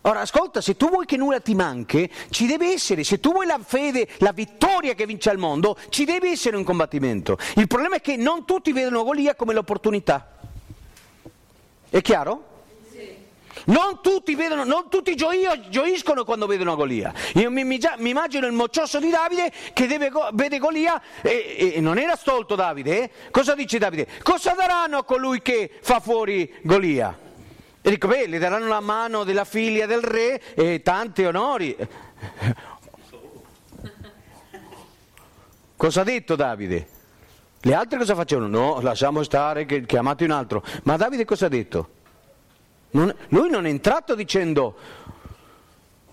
Ora, 0.00 0.20
ascolta, 0.20 0.60
se 0.60 0.76
tu 0.76 0.88
vuoi 0.88 1.04
che 1.04 1.16
nulla 1.16 1.40
ti 1.40 1.54
manchi, 1.54 2.10
ci 2.30 2.46
deve 2.46 2.72
essere, 2.72 3.02
se 3.02 3.18
tu 3.18 3.32
vuoi 3.32 3.44
la 3.44 3.58
fede, 3.62 4.08
la 4.18 4.32
vittoria 4.32 4.94
che 4.94 5.04
vince 5.04 5.30
al 5.30 5.36
mondo, 5.36 5.76
ci 5.88 6.04
deve 6.04 6.30
essere 6.30 6.56
un 6.56 6.64
combattimento. 6.64 7.36
Il 7.56 7.66
problema 7.66 7.96
è 7.96 8.00
che 8.00 8.16
non 8.16 8.44
tutti 8.44 8.72
vedono 8.72 9.02
Golia 9.02 9.34
come 9.34 9.52
l'opportunità. 9.52 10.38
È 11.90 12.00
chiaro? 12.00 12.54
Non 13.66 14.00
tutti, 14.00 14.34
vedono, 14.34 14.64
non 14.64 14.88
tutti 14.88 15.16
gioio, 15.16 15.68
gioiscono 15.68 16.24
quando 16.24 16.46
vedono 16.46 16.76
Golia. 16.76 17.12
Io 17.34 17.50
mi, 17.50 17.64
mi, 17.64 17.80
mi, 17.98 18.10
immagino 18.10 18.46
il 18.46 18.52
moccioso 18.52 19.00
di 19.00 19.10
Davide 19.10 19.50
che 19.72 19.86
deve, 19.86 20.10
vede 20.34 20.58
Golia 20.58 21.00
e, 21.22 21.72
e, 21.74 21.80
non 21.80 21.98
era 21.98 22.14
stolto 22.16 22.54
Davide. 22.54 23.02
Eh? 23.02 23.10
Cosa 23.30 23.54
dice 23.54 23.78
Davide? 23.78 24.06
Cosa 24.22 24.52
daranno 24.52 24.98
a 24.98 25.04
colui 25.04 25.42
che 25.42 25.70
fa 25.80 25.98
fuori 25.98 26.52
Golia? 26.62 27.18
E 27.82 27.90
dico, 27.90 28.06
beh, 28.08 28.26
le 28.26 28.38
daranno 28.38 28.68
la 28.68 28.80
mano 28.80 29.24
della 29.24 29.44
figlia 29.44 29.86
del 29.86 30.02
re 30.02 30.40
e 30.54 30.82
tanti 30.82 31.24
onori. 31.24 31.76
Cosa 35.76 36.00
ha 36.00 36.04
detto 36.04 36.36
Davide? 36.36 36.88
Le 37.60 37.74
altre 37.74 37.98
cosa 37.98 38.14
facevano? 38.14 38.46
No, 38.48 38.80
lasciamo 38.80 39.22
stare 39.22 39.66
che 39.66 39.84
chiamate 39.84 40.24
un 40.24 40.30
altro. 40.30 40.64
Ma 40.84 40.96
Davide 40.96 41.26
cosa 41.26 41.46
ha 41.46 41.48
detto? 41.50 41.95
Non, 42.90 43.14
lui 43.28 43.50
non 43.50 43.66
è 43.66 43.68
entrato 43.68 44.14
dicendo 44.14 44.76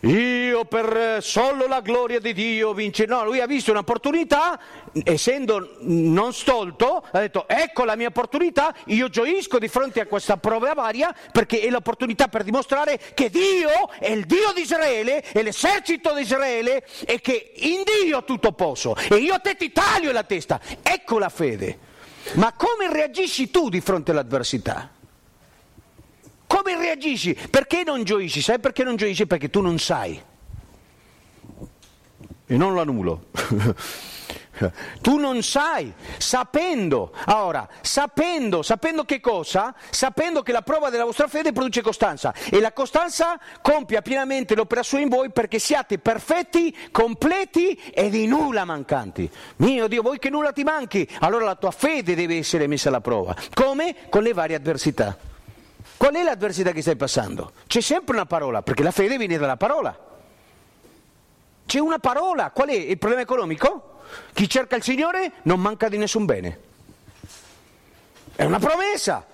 io 0.04 0.66
per 0.66 1.20
solo 1.22 1.66
la 1.66 1.80
gloria 1.80 2.20
di 2.20 2.34
Dio 2.34 2.74
vince. 2.74 3.06
No, 3.06 3.24
lui 3.24 3.40
ha 3.40 3.46
visto 3.46 3.72
un'opportunità, 3.72 4.60
essendo 5.02 5.78
non 5.80 6.34
stolto, 6.34 7.06
ha 7.10 7.20
detto 7.20 7.48
ecco 7.48 7.86
la 7.86 7.96
mia 7.96 8.08
opportunità, 8.08 8.76
io 8.88 9.08
gioisco 9.08 9.60
di 9.60 9.70
fronte 9.70 10.02
a 10.02 10.06
questa 10.06 10.36
prova 10.36 10.74
varia 10.74 11.16
perché 11.32 11.62
è 11.62 11.70
l'opportunità 11.70 12.28
per 12.28 12.44
dimostrare 12.44 13.00
che 13.14 13.30
Dio 13.30 13.90
è 13.98 14.10
il 14.10 14.26
Dio 14.26 14.52
di 14.54 14.62
Israele, 14.62 15.22
è 15.22 15.42
l'esercito 15.42 16.14
di 16.14 16.24
Israele 16.24 16.86
e 17.06 17.22
che 17.22 17.54
in 17.56 17.84
Dio 17.84 18.26
tutto 18.26 18.52
posso. 18.52 18.96
E 18.96 19.16
io 19.16 19.34
a 19.34 19.40
te 19.40 19.56
ti 19.56 19.72
taglio 19.72 20.12
la 20.12 20.24
testa. 20.24 20.60
Ecco 20.82 21.18
la 21.18 21.30
fede. 21.30 21.92
Ma 22.34 22.52
come 22.52 22.92
reagisci 22.92 23.50
tu 23.50 23.70
di 23.70 23.80
fronte 23.80 24.12
all'avversità? 24.12 24.90
Come 26.54 26.78
reagisci? 26.78 27.36
Perché 27.50 27.82
non 27.84 28.04
gioisci? 28.04 28.40
Sai 28.40 28.60
perché 28.60 28.84
non 28.84 28.96
gioisci? 28.96 29.26
Perché 29.26 29.50
tu 29.50 29.60
non 29.60 29.80
sai. 29.80 30.22
E 32.46 32.58
non 32.58 32.76
l'annulo. 32.76 33.26
tu 35.02 35.18
non 35.18 35.42
sai, 35.42 35.92
sapendo, 36.20 37.12
ora, 37.26 37.68
sapendo, 37.82 38.62
sapendo 38.62 39.04
che 39.04 39.20
cosa? 39.20 39.74
Sapendo 39.90 40.44
che 40.44 40.52
la 40.52 40.62
prova 40.62 40.92
della 40.92 41.06
vostra 41.06 41.28
fede 41.28 41.54
produce 41.54 41.82
costanza 41.82 42.32
e 42.52 42.60
la 42.60 42.72
costanza 42.72 43.40
compia 43.64 44.04
pienamente 44.04 44.54
l'opera 44.54 44.84
sua 44.84 45.00
in 45.00 45.10
voi 45.10 45.32
perché 45.32 45.58
siate 45.58 45.98
perfetti, 45.98 46.78
completi 46.92 47.74
e 47.92 48.12
di 48.12 48.28
nulla 48.28 48.64
mancanti. 48.64 49.28
Mio 49.56 49.88
Dio, 49.88 50.04
vuoi 50.04 50.20
che 50.20 50.30
nulla 50.30 50.52
ti 50.52 50.64
manchi? 50.64 51.10
Allora 51.22 51.46
la 51.46 51.56
tua 51.56 51.72
fede 51.72 52.14
deve 52.14 52.38
essere 52.38 52.68
messa 52.68 52.90
alla 52.90 53.02
prova. 53.02 53.36
Come? 53.56 53.96
Con 54.10 54.22
le 54.22 54.34
varie 54.34 54.56
avversità. 54.56 55.32
Qual 56.04 56.16
è 56.16 56.22
l'avversità 56.22 56.74
che 56.74 56.82
stai 56.82 56.98
passando? 56.98 57.54
C'è 57.66 57.80
sempre 57.80 58.16
una 58.16 58.26
parola, 58.26 58.62
perché 58.62 58.84
la 58.84 58.92
fede 58.92 59.16
viene 59.18 59.38
dalla 59.38 59.56
parola. 59.56 59.98
C'è 61.66 61.80
una 61.80 61.98
parola, 61.98 62.52
qual 62.52 62.68
è 62.68 62.74
il 62.74 62.98
problema 62.98 63.22
economico? 63.22 64.02
Chi 64.34 64.50
cerca 64.50 64.76
il 64.76 64.84
Signore 64.84 65.32
non 65.44 65.62
manca 65.62 65.88
di 65.88 65.96
nessun 65.96 66.26
bene. 66.26 66.60
È 68.36 68.44
una 68.44 68.60
promessa, 68.60 69.26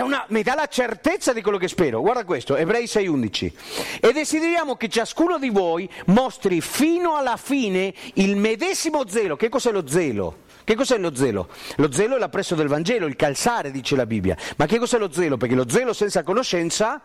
una, 0.00 0.24
mi 0.28 0.42
dà 0.42 0.54
la 0.54 0.66
certezza 0.66 1.32
di 1.32 1.40
quello 1.40 1.58
che 1.58 1.68
spero. 1.68 2.00
Guarda 2.00 2.24
questo, 2.24 2.56
Ebrei 2.56 2.84
6:11. 2.84 3.52
E 4.00 4.12
desideriamo 4.12 4.76
che 4.76 4.88
ciascuno 4.88 5.38
di 5.38 5.50
voi 5.50 5.88
mostri 6.06 6.60
fino 6.60 7.16
alla 7.16 7.36
fine 7.36 7.94
il 8.14 8.36
medesimo 8.36 9.06
zelo. 9.06 9.36
Che 9.36 9.48
cos'è 9.48 9.70
lo 9.70 9.86
zelo? 9.86 10.42
Che 10.64 10.74
cos'è 10.74 10.98
lo 10.98 11.14
zelo? 11.14 11.48
Lo 11.76 11.92
zelo 11.92 12.16
è 12.16 12.18
l'appresso 12.18 12.54
del 12.54 12.68
Vangelo, 12.68 13.06
il 13.06 13.16
calzare, 13.16 13.70
dice 13.70 13.94
la 13.96 14.06
Bibbia. 14.06 14.36
Ma 14.56 14.66
che 14.66 14.78
cos'è 14.78 14.98
lo 14.98 15.12
zelo? 15.12 15.36
Perché 15.36 15.54
lo 15.54 15.68
zelo 15.68 15.92
senza 15.92 16.22
conoscenza 16.22 17.00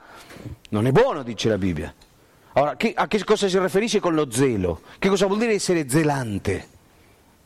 non 0.70 0.88
è 0.88 0.92
buono, 0.92 1.24
dice 1.24 1.50
la 1.50 1.58
Bibbia. 1.58 1.94
Ora, 2.54 2.76
a 2.96 3.08
che 3.08 3.24
cosa 3.24 3.48
si 3.48 3.60
riferisce 3.60 4.00
con 4.00 4.16
lo 4.16 4.32
zelo? 4.32 4.82
Che 4.98 5.10
cosa 5.10 5.28
vuol 5.28 5.40
dire 5.40 5.54
essere 5.54 5.88
zelante? 5.88 6.79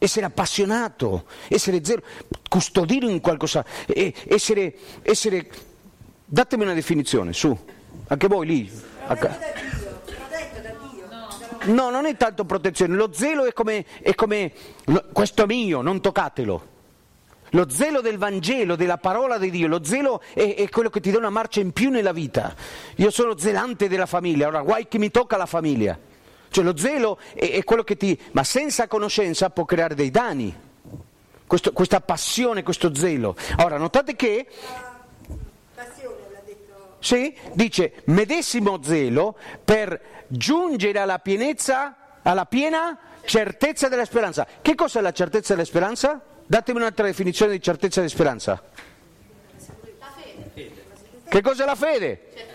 Essere 0.04 0.26
appassionato, 0.26 1.28
essere 1.48 1.82
zelo, 1.82 2.02
custodire 2.50 3.10
in 3.10 3.22
qualcosa, 3.22 3.64
essere, 3.88 4.76
essere... 5.02 5.50
Datemi 6.26 6.64
una 6.64 6.74
definizione, 6.74 7.32
su, 7.32 7.58
anche 8.08 8.28
voi 8.28 8.46
lì. 8.46 8.82
A... 9.06 9.18
No, 11.68 11.90
non 11.90 12.06
è 12.06 12.18
tanto 12.18 12.44
protezione, 12.44 12.98
lo 12.98 13.14
zelo 13.14 13.46
è 13.46 13.54
come, 13.54 13.86
è 14.02 14.14
come 14.14 14.52
questo 15.14 15.44
è 15.44 15.46
mio, 15.46 15.80
non 15.80 16.02
toccatelo. 16.02 16.68
Lo 17.52 17.70
zelo 17.70 18.02
del 18.02 18.18
Vangelo, 18.18 18.76
della 18.76 18.98
parola 18.98 19.38
di 19.38 19.52
Dio, 19.52 19.70
lo 19.70 19.86
zelo 19.86 20.22
è, 20.34 20.56
è, 20.56 20.68
quello 20.68 20.90
che 20.90 21.00
ti 21.00 21.12
dà 21.12 21.18
una 21.18 21.30
marcia 21.30 21.62
in 21.62 21.72
più 21.72 21.90
nella 21.90 22.12
vita. 22.12 22.54
Io 22.96 23.10
sono 23.10 23.38
zelante 23.38 23.88
della 23.88 24.06
famiglia, 24.06 24.48
ora 24.48 24.64
guai 24.64 24.90
che 24.90 24.98
mi 24.98 25.12
tocca 25.12 25.38
la 25.38 25.46
famiglia. 25.46 25.98
Cioè 26.54 26.64
lo 26.64 26.78
zelo 26.78 27.18
è, 27.34 27.50
è 27.50 27.64
quello 27.64 27.84
che 27.84 27.98
ti... 27.98 28.18
ma 28.34 28.44
senza 28.44 28.88
conoscenza 28.88 29.50
può 29.50 29.66
creare 29.66 29.96
dei 29.96 30.12
danni. 30.12 30.56
Questo, 31.48 31.74
questa 31.74 32.00
passione, 32.00 32.62
questo 32.62 32.94
zelo. 32.94 33.36
Ora, 33.58 33.78
notate 33.78 34.16
che... 34.16 34.46
Sì, 37.00 37.36
dice 37.54 38.04
medesimo 38.06 38.82
zelo 38.84 39.36
per 39.66 40.00
giungere 40.28 41.00
alla 41.00 41.18
pienezza, 41.18 41.96
alla 42.22 42.46
piena 42.46 42.98
certezza 43.26 43.88
della 43.90 44.06
speranza. 44.06 44.48
Che 44.62 44.76
cos'è 44.76 45.02
la 45.02 45.12
certezza 45.12 45.54
della 45.56 45.66
speranza? 45.66 46.22
Datemi 46.46 46.78
un'altra 46.78 47.06
definizione 47.08 47.54
di 47.54 47.62
certezza 47.62 48.00
della 48.00 48.12
speranza. 48.12 48.64
La 50.00 50.14
fede. 50.16 50.72
Che 51.28 51.42
cos'è 51.42 51.66
la 51.66 51.76
fede? 51.76 52.53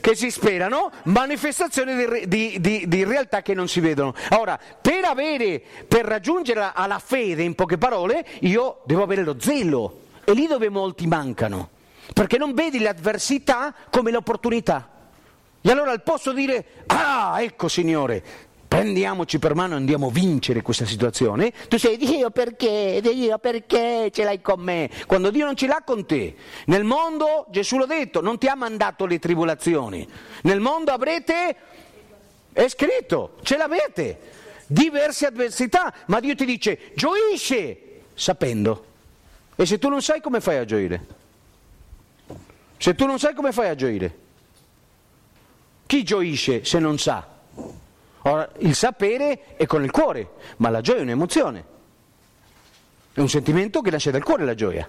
Che 0.00 0.14
si 0.14 0.30
sperano, 0.30 0.90
manifestazioni 1.04 2.26
di, 2.26 2.60
di, 2.60 2.84
di, 2.86 3.04
realtà 3.04 3.42
che 3.42 3.54
non 3.54 3.68
si 3.68 3.80
vedono. 3.80 4.14
Ora, 4.30 4.58
per, 4.80 5.04
avere, 5.04 5.62
per 5.86 6.04
raggiungere 6.04 6.70
alla 6.74 6.98
fede, 6.98 7.42
in 7.42 7.54
poche 7.54 7.78
parole, 7.78 8.24
io 8.40 8.82
devo 8.84 9.02
avere 9.02 9.22
lo 9.22 9.36
zelo. 9.38 10.00
E 10.24 10.32
lì 10.32 10.46
dove 10.46 10.68
molti 10.68 11.06
mancano. 11.06 11.70
Perché 12.12 12.38
non 12.38 12.54
vedi 12.54 12.78
l'avversità 12.80 13.74
come 13.90 14.10
l'opportunità. 14.10 14.90
E 15.60 15.70
allora 15.70 15.90
al 15.90 16.02
posto 16.02 16.32
di 16.32 16.46
dire, 16.46 16.64
ah, 16.86 17.38
ecco 17.40 17.66
Signore, 17.66 18.22
Prendiamoci 18.68 19.38
per 19.38 19.54
mano 19.54 19.74
e 19.74 19.76
andiamo 19.76 20.08
a 20.08 20.10
vincere 20.10 20.62
questa 20.62 20.84
situazione. 20.84 21.52
Tu 21.68 21.78
sei 21.78 21.96
Dio 21.96 22.30
perché? 22.30 23.00
Dio 23.00 23.38
perché 23.38 24.10
ce 24.12 24.24
l'hai 24.24 24.40
con 24.40 24.60
me? 24.60 24.90
Quando 25.06 25.30
Dio 25.30 25.44
non 25.44 25.54
ce 25.54 25.66
l'ha 25.66 25.82
con 25.84 26.04
te. 26.04 26.34
Nel 26.66 26.82
mondo, 26.82 27.46
Gesù 27.50 27.78
l'ha 27.78 27.86
detto, 27.86 28.20
non 28.20 28.38
ti 28.38 28.48
ha 28.48 28.54
mandato 28.54 29.06
le 29.06 29.18
tribolazioni. 29.18 30.06
Nel 30.42 30.60
mondo 30.60 30.90
avrete, 30.90 31.56
è 32.52 32.66
scritto, 32.68 33.36
ce 33.42 33.56
l'avete, 33.56 34.18
diverse 34.66 35.26
avversità, 35.26 35.94
ma 36.06 36.18
Dio 36.18 36.34
ti 36.34 36.44
dice 36.44 36.90
gioisce 36.94 38.00
sapendo. 38.14 38.84
E 39.54 39.64
se 39.64 39.78
tu 39.78 39.88
non 39.88 40.02
sai 40.02 40.20
come 40.20 40.40
fai 40.40 40.56
a 40.58 40.64
gioire? 40.64 41.06
Se 42.78 42.94
tu 42.94 43.06
non 43.06 43.18
sai 43.18 43.34
come 43.34 43.52
fai 43.52 43.68
a 43.68 43.74
gioire? 43.74 44.18
Chi 45.86 46.02
gioisce 46.02 46.64
se 46.64 46.78
non 46.78 46.98
sa? 46.98 47.26
Ora, 48.26 48.50
il 48.58 48.74
sapere 48.74 49.56
è 49.56 49.66
con 49.66 49.84
il 49.84 49.90
cuore, 49.92 50.30
ma 50.56 50.68
la 50.68 50.80
gioia 50.80 50.98
è 50.98 51.02
un'emozione. 51.02 51.64
È 53.12 53.20
un 53.20 53.28
sentimento 53.28 53.80
che 53.80 53.90
nasce 53.90 54.10
dal 54.10 54.24
cuore 54.24 54.44
la 54.44 54.54
gioia. 54.54 54.88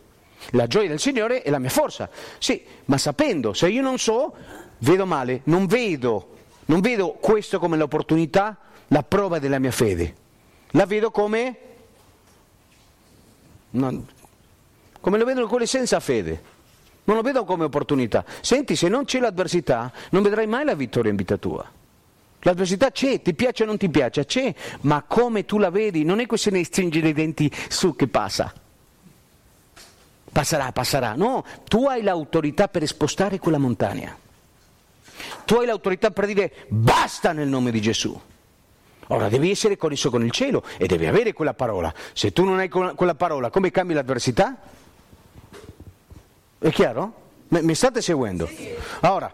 La 0.51 0.65
gioia 0.65 0.87
del 0.87 0.99
Signore 0.99 1.43
è 1.43 1.49
la 1.51 1.59
mia 1.59 1.69
forza. 1.69 2.09
Sì, 2.39 2.63
ma 2.85 2.97
sapendo, 2.97 3.53
se 3.53 3.69
io 3.69 3.83
non 3.83 3.99
so, 3.99 4.33
vedo 4.79 5.05
male, 5.05 5.41
non 5.45 5.67
vedo, 5.67 6.35
non 6.65 6.81
vedo 6.81 7.13
questo 7.13 7.59
come 7.59 7.77
l'opportunità, 7.77 8.57
la 8.87 9.03
prova 9.03 9.37
della 9.37 9.59
mia 9.59 9.71
fede. 9.71 10.15
La 10.71 10.85
vedo 10.85 11.11
come 11.11 11.57
non, 13.71 14.05
come 14.99 15.17
lo 15.17 15.25
vedono 15.25 15.47
quelli 15.47 15.67
senza 15.67 15.99
fede. 15.99 16.55
Non 17.03 17.15
lo 17.15 17.21
vedo 17.21 17.43
come 17.45 17.65
opportunità. 17.65 18.25
Senti, 18.41 18.75
se 18.75 18.87
non 18.87 19.05
c'è 19.05 19.19
l'avversità, 19.19 19.91
non 20.09 20.23
vedrai 20.23 20.47
mai 20.47 20.65
la 20.65 20.73
vittoria 20.73 21.11
in 21.11 21.17
vita 21.17 21.37
tua. 21.37 21.76
L'avversità 22.47 22.91
c'è, 22.91 23.21
ti 23.21 23.33
piace 23.33 23.63
o 23.63 23.65
non 23.65 23.75
ti 23.75 23.89
piace, 23.89 24.25
c'è, 24.25 24.55
ma 24.81 25.03
come 25.05 25.43
tu 25.43 25.57
la 25.57 25.69
vedi 25.69 26.05
non 26.05 26.21
è 26.21 26.25
questione 26.25 26.59
di 26.59 26.63
stringere 26.63 27.09
i 27.09 27.13
denti 27.13 27.51
su 27.67 27.93
che 27.93 28.07
passa. 28.07 28.53
Passerà, 30.31 30.71
passerà. 30.71 31.13
No, 31.15 31.43
tu 31.67 31.87
hai 31.87 32.01
l'autorità 32.01 32.69
per 32.69 32.87
spostare 32.87 33.37
quella 33.37 33.57
montagna. 33.57 34.17
Tu 35.43 35.55
hai 35.55 35.65
l'autorità 35.65 36.11
per 36.11 36.25
dire 36.25 36.53
basta 36.69 37.33
nel 37.33 37.49
nome 37.49 37.69
di 37.69 37.81
Gesù. 37.81 38.17
Ora 39.07 39.27
devi 39.27 39.51
essere 39.51 39.75
connesso 39.75 40.09
con 40.09 40.23
il 40.23 40.31
cielo 40.31 40.63
e 40.77 40.87
devi 40.87 41.05
avere 41.05 41.33
quella 41.33 41.53
parola. 41.53 41.93
Se 42.13 42.31
tu 42.31 42.45
non 42.45 42.59
hai 42.59 42.69
quella 42.69 43.15
parola, 43.15 43.49
come 43.49 43.71
cambi 43.71 43.93
l'avversità? 43.93 44.55
È 46.59 46.69
chiaro? 46.69 47.13
Mi 47.49 47.75
state 47.75 48.01
seguendo? 48.01 48.49
Ora, 49.01 49.33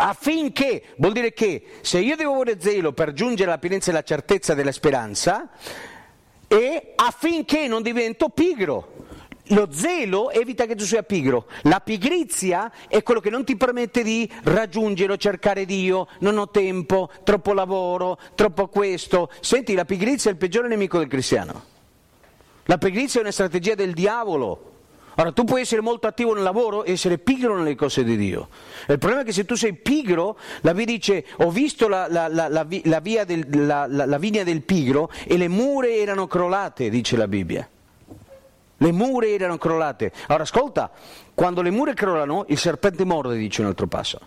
affinché, 0.00 0.82
vuol 0.96 1.12
dire 1.12 1.32
che 1.32 1.64
se 1.80 1.98
io 1.98 2.16
devo 2.16 2.34
avere 2.34 2.60
zelo 2.60 2.92
per 2.92 3.12
giungere 3.12 3.50
alla 3.50 3.58
pienezza 3.58 3.90
e 3.90 3.92
alla 3.92 4.02
certezza 4.02 4.54
della 4.54 4.72
speranza, 4.72 5.48
e 6.46 6.92
affinché 6.96 7.66
non 7.66 7.82
divento 7.82 8.28
pigro. 8.28 9.06
Lo 9.52 9.68
zelo 9.70 10.30
evita 10.30 10.66
che 10.66 10.74
tu 10.74 10.84
sia 10.84 11.02
pigro, 11.02 11.46
la 11.62 11.80
pigrizia 11.80 12.70
è 12.86 13.02
quello 13.02 13.20
che 13.20 13.30
non 13.30 13.44
ti 13.44 13.56
permette 13.56 14.02
di 14.02 14.30
raggiungere 14.42 15.14
o 15.14 15.16
cercare 15.16 15.64
Dio, 15.64 16.06
non 16.20 16.36
ho 16.36 16.50
tempo, 16.50 17.10
troppo 17.24 17.54
lavoro, 17.54 18.18
troppo 18.34 18.68
questo. 18.68 19.30
Senti, 19.40 19.72
la 19.72 19.86
pigrizia 19.86 20.30
è 20.30 20.34
il 20.34 20.38
peggiore 20.38 20.68
nemico 20.68 20.98
del 20.98 21.08
cristiano. 21.08 21.64
La 22.64 22.76
pigrizia 22.76 23.20
è 23.20 23.22
una 23.22 23.32
strategia 23.32 23.74
del 23.74 23.94
diavolo. 23.94 24.77
Ora, 25.20 25.32
tu 25.32 25.42
puoi 25.42 25.62
essere 25.62 25.80
molto 25.80 26.06
attivo 26.06 26.32
nel 26.32 26.44
lavoro 26.44 26.84
e 26.84 26.92
essere 26.92 27.18
pigro 27.18 27.56
nelle 27.56 27.74
cose 27.74 28.04
di 28.04 28.16
Dio. 28.16 28.48
Il 28.86 28.98
problema 28.98 29.22
è 29.22 29.24
che 29.24 29.32
se 29.32 29.44
tu 29.44 29.56
sei 29.56 29.72
pigro, 29.72 30.38
la 30.60 30.72
Bibbia 30.72 30.94
dice, 30.94 31.24
ho 31.38 31.50
visto 31.50 31.88
la, 31.88 32.06
la, 32.08 32.28
la, 32.28 32.48
la 32.48 33.00
via 33.00 33.24
del, 33.24 33.44
vigna 34.20 34.44
del 34.44 34.62
pigro 34.62 35.10
e 35.24 35.36
le 35.36 35.48
mura 35.48 35.88
erano 35.88 36.28
crollate, 36.28 36.88
dice 36.88 37.16
la 37.16 37.26
Bibbia. 37.26 37.68
Le 38.76 38.92
mura 38.92 39.26
erano 39.26 39.58
crollate. 39.58 40.12
Ora, 40.28 40.44
ascolta, 40.44 40.88
quando 41.34 41.62
le 41.62 41.70
mura 41.70 41.94
crollano, 41.94 42.44
il 42.46 42.58
serpente 42.58 43.04
morde, 43.04 43.36
dice 43.36 43.62
un 43.62 43.66
altro 43.66 43.88
passo. 43.88 44.20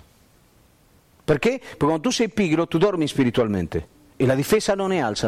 Perché? 1.24 1.60
Perché 1.60 1.76
quando 1.78 2.02
tu 2.02 2.10
sei 2.10 2.28
pigro, 2.28 2.68
tu 2.68 2.78
dormi 2.78 3.08
spiritualmente 3.08 4.00
e 4.22 4.28
la 4.28 4.36
difesa 4.36 4.76
non 4.76 4.92
è 4.92 5.00
alta 5.00 5.26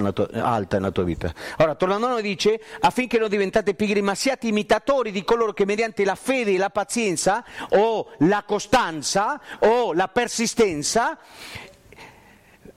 nella 0.77 0.91
tua 0.91 1.03
vita. 1.03 1.33
Ora, 1.57 1.73
tornando 1.73 2.05
a 2.05 2.09
noi 2.09 2.21
dice, 2.21 2.61
affinché 2.79 3.17
non 3.17 3.27
diventate 3.27 3.73
pigri, 3.73 4.03
ma 4.03 4.13
siate 4.13 4.45
imitatori 4.45 5.09
di 5.09 5.23
coloro 5.23 5.51
che 5.51 5.65
mediante 5.65 6.05
la 6.05 6.13
fede 6.13 6.51
e 6.51 6.57
la 6.59 6.69
pazienza, 6.69 7.43
o 7.69 8.11
la 8.19 8.43
costanza, 8.45 9.41
o 9.61 9.93
la 9.93 10.07
persistenza, 10.09 11.17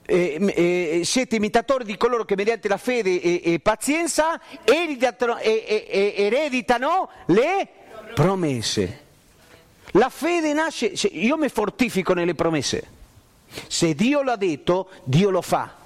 eh, 0.06 0.38
eh, 0.40 1.04
siete 1.04 1.36
imitatori 1.36 1.84
di 1.84 1.98
coloro 1.98 2.24
che 2.24 2.34
mediante 2.34 2.66
la 2.66 2.78
fede 2.78 3.20
e, 3.20 3.42
e 3.44 3.58
pazienza 3.58 4.40
ereditano, 4.64 5.36
e, 5.36 6.14
ereditano 6.16 7.10
le 7.26 7.68
promesse. 8.14 9.04
La 9.90 10.08
fede 10.08 10.54
nasce, 10.54 10.86
io 10.86 11.36
mi 11.36 11.50
fortifico 11.50 12.14
nelle 12.14 12.34
promesse. 12.34 12.88
Se 13.66 13.94
Dio 13.94 14.22
l'ha 14.22 14.36
detto, 14.36 14.88
Dio 15.04 15.28
lo 15.28 15.42
fa. 15.42 15.84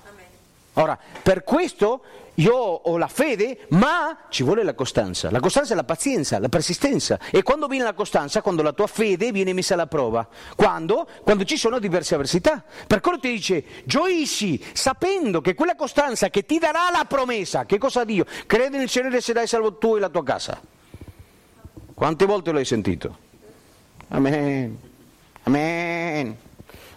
Ora, 0.80 0.98
per 1.22 1.44
questo 1.44 2.02
io 2.34 2.54
ho 2.54 2.96
la 2.96 3.06
fede, 3.06 3.66
ma 3.70 4.16
ci 4.30 4.42
vuole 4.42 4.62
la 4.62 4.72
costanza. 4.72 5.30
La 5.30 5.40
costanza 5.40 5.74
è 5.74 5.76
la 5.76 5.84
pazienza, 5.84 6.38
la 6.38 6.48
persistenza. 6.48 7.18
E 7.30 7.42
quando 7.42 7.66
viene 7.66 7.84
la 7.84 7.92
costanza? 7.92 8.40
Quando 8.40 8.62
la 8.62 8.72
tua 8.72 8.86
fede 8.86 9.30
viene 9.30 9.52
messa 9.52 9.74
alla 9.74 9.86
prova. 9.86 10.26
Quando? 10.56 11.06
Quando 11.22 11.44
ci 11.44 11.58
sono 11.58 11.78
diverse 11.78 12.14
avversità. 12.14 12.64
Per 12.86 13.00
quello 13.00 13.18
ti 13.18 13.30
dice, 13.30 13.62
gioisci, 13.84 14.64
sapendo 14.72 15.42
che 15.42 15.54
quella 15.54 15.76
costanza 15.76 16.30
che 16.30 16.46
ti 16.46 16.58
darà 16.58 16.88
la 16.90 17.04
promessa, 17.04 17.66
che 17.66 17.76
cosa 17.76 18.04
Dio? 18.04 18.24
Crede 18.46 18.78
nel 18.78 18.88
Signore 18.88 19.18
e 19.18 19.20
sarai 19.20 19.46
salvo 19.46 19.76
tu 19.76 19.96
e 19.96 20.00
la 20.00 20.08
tua 20.08 20.24
casa. 20.24 20.58
Quante 21.92 22.24
volte 22.24 22.52
l'hai 22.52 22.64
sentito? 22.64 23.18
Amen. 24.08 24.78
Amen. 25.42 26.36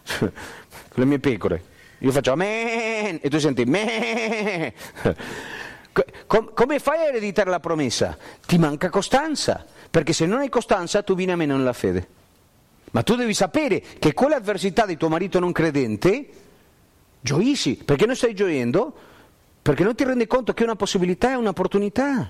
Le 0.95 1.05
mie 1.05 1.19
pecore. 1.19 1.71
Io 2.03 2.11
faccio 2.11 2.33
amen 2.33 3.19
e 3.21 3.29
tu 3.29 3.39
senti 3.39 3.61
amen. 3.61 4.73
come 6.53 6.79
fai 6.79 6.99
a 6.99 7.07
ereditare 7.07 7.49
la 7.49 7.61
promessa? 7.61 8.17
Ti 8.45 8.57
manca 8.57 8.89
costanza, 8.89 9.65
perché 9.89 10.11
se 10.11 10.25
non 10.25 10.39
hai 10.39 10.49
costanza 10.49 11.01
tu 11.01 11.15
vieni 11.15 11.31
a 11.31 11.37
meno 11.37 11.55
nella 11.55 11.71
fede. 11.71 12.07
Ma 12.91 13.03
tu 13.03 13.15
devi 13.15 13.33
sapere 13.33 13.81
che 13.99 14.13
con 14.13 14.29
l'avversità 14.29 14.85
di 14.85 14.97
tuo 14.97 15.07
marito 15.07 15.39
non 15.39 15.53
credente, 15.53 16.27
gioisci, 17.21 17.75
perché 17.75 18.05
non 18.05 18.17
stai 18.17 18.33
gioendo? 18.33 18.93
Perché 19.61 19.83
non 19.85 19.95
ti 19.95 20.03
rendi 20.03 20.27
conto 20.27 20.53
che 20.53 20.63
una 20.63 20.75
possibilità 20.75 21.31
è 21.31 21.35
un'opportunità 21.35 22.29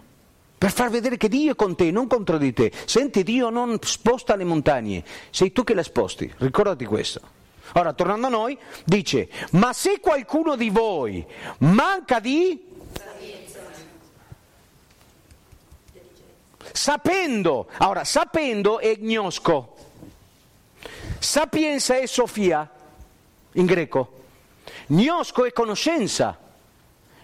per 0.56 0.72
far 0.72 0.92
vedere 0.92 1.18
che 1.18 1.30
Dio 1.30 1.54
è 1.54 1.56
con 1.56 1.76
te, 1.76 1.90
non 1.90 2.06
contro 2.06 2.38
di 2.38 2.54
te. 2.54 2.72
Senti, 2.86 3.24
Dio 3.24 3.50
non 3.50 3.80
sposta 3.82 4.36
le 4.36 4.44
montagne, 4.44 5.04
sei 5.32 5.52
tu 5.52 5.64
che 5.64 5.74
le 5.74 5.84
sposti, 5.84 6.32
ricordati 6.38 6.86
questo. 6.86 7.42
Ora, 7.74 7.94
tornando 7.94 8.28
a 8.28 8.30
noi, 8.30 8.58
dice, 8.84 9.30
ma 9.52 9.74
se 9.74 10.00
qualcuno 10.00 10.56
di 10.56 10.70
voi 10.70 11.26
manca 11.60 12.20
di... 12.20 12.72
Sapendo, 16.72 17.70
ora, 17.80 18.04
sapendo 18.04 18.80
è 18.80 18.96
gnosco, 18.98 19.76
sapienza 21.20 21.98
è 21.98 22.06
sofia, 22.08 22.70
in 23.54 23.66
greco, 23.66 24.24
gnosco 24.88 25.46
è 25.46 25.54
conoscenza, 25.54 26.38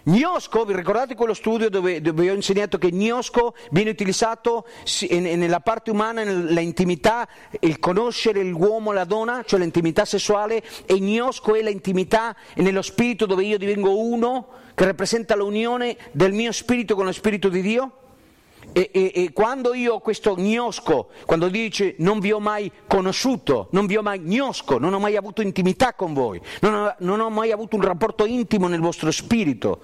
Gnosco, 0.10 0.66
vi 0.66 0.74
ricordate 0.74 1.14
quello 1.14 1.36
studio 1.36 1.70
dove, 1.70 2.02
dove, 2.02 2.32
ho 2.32 2.34
insegnato 2.34 2.80
che 2.80 2.90
gnosco 2.90 3.54
viene 3.70 3.92
utilizzato 3.92 4.66
nella 5.08 5.60
parte 5.60 5.92
umana, 5.92 6.24
nell'intimità, 6.24 7.28
il 7.60 7.78
conoscere 7.78 8.42
l'uomo 8.42 8.92
e 8.92 8.96
la 8.96 9.04
donna, 9.04 9.44
cioè 9.46 9.60
l'intimità 9.60 10.06
sessuale, 10.06 10.64
e 10.88 10.98
gnosco 10.98 11.54
è 11.54 11.62
l'intimità 11.62 12.36
nello 12.56 12.82
spirito 12.82 13.28
dove 13.28 13.44
io 13.44 13.60
divengo 13.60 14.00
uno, 14.00 14.48
che 14.74 14.86
rappresenta 14.86 15.36
l'unione 15.36 15.96
del 16.12 16.34
mio 16.34 16.52
spirito 16.54 16.96
con 16.96 17.06
lo 17.06 17.12
spirito 17.12 17.48
di 17.48 17.62
Dio? 17.62 18.09
E, 18.72 18.90
e, 18.94 19.12
e, 19.16 19.34
quando 19.34 19.74
io 19.74 20.00
questo 20.00 20.36
gnosco, 20.36 21.10
quando 21.26 21.50
dice 21.50 21.96
non 22.00 22.20
vi 22.20 22.32
ho 22.32 22.40
mai 22.40 22.72
conosciuto, 22.88 23.68
non 23.72 23.88
vi 23.88 23.98
ho 23.98 24.02
mai 24.02 24.22
gnosco, 24.22 24.78
non 24.78 24.94
ho 24.94 25.00
mai 25.00 25.16
avuto 25.16 25.42
intimità 25.42 25.94
con 25.94 26.14
voi, 26.14 26.40
non 26.62 26.74
ho, 26.74 26.96
non 27.00 27.20
ho 27.20 27.30
mai 27.30 27.52
avuto 27.52 27.76
un 27.76 27.82
rapporto 27.82 28.26
intimo 28.26 28.68
nel 28.68 28.80
vostro 28.80 29.10
spirito, 29.12 29.82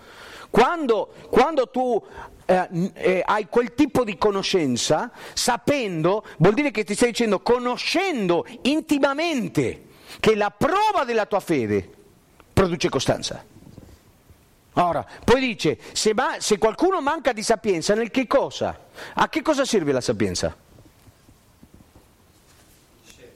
quando, 0.52 1.10
quando 1.30 1.68
tu 1.70 2.02
eh, 2.46 2.92
eh, 2.94 3.24
hai 3.26 3.48
quel 3.50 3.74
tipo 3.74 4.04
di 4.04 4.18
conoscenza, 4.18 5.12
sapendo, 5.34 6.24
vuol 6.38 6.54
dire 6.54 6.72
che 6.72 6.84
ti 6.84 6.94
stai 6.94 7.10
dicendo, 7.10 7.40
conoscendo 7.42 8.46
intimamente 8.62 9.88
che 10.20 10.36
la 10.36 10.52
prova 10.52 11.04
della 11.06 11.26
tua 11.26 11.40
fede 11.40 11.90
produce 12.54 12.90
costanza. 12.90 13.54
Ora, 14.78 15.06
poi 15.24 15.40
dice, 15.40 15.78
se, 15.94 16.14
ma, 16.14 16.36
se, 16.40 16.58
qualcuno 16.58 17.00
manca 17.02 17.32
di 17.32 17.44
sapienza, 17.44 17.94
nel 17.94 18.12
che 18.12 18.28
cosa? 18.28 18.78
A 19.14 19.30
che 19.30 19.42
cosa 19.42 19.64
serve 19.64 19.92
la 19.94 20.02
sapienza? 20.02 20.56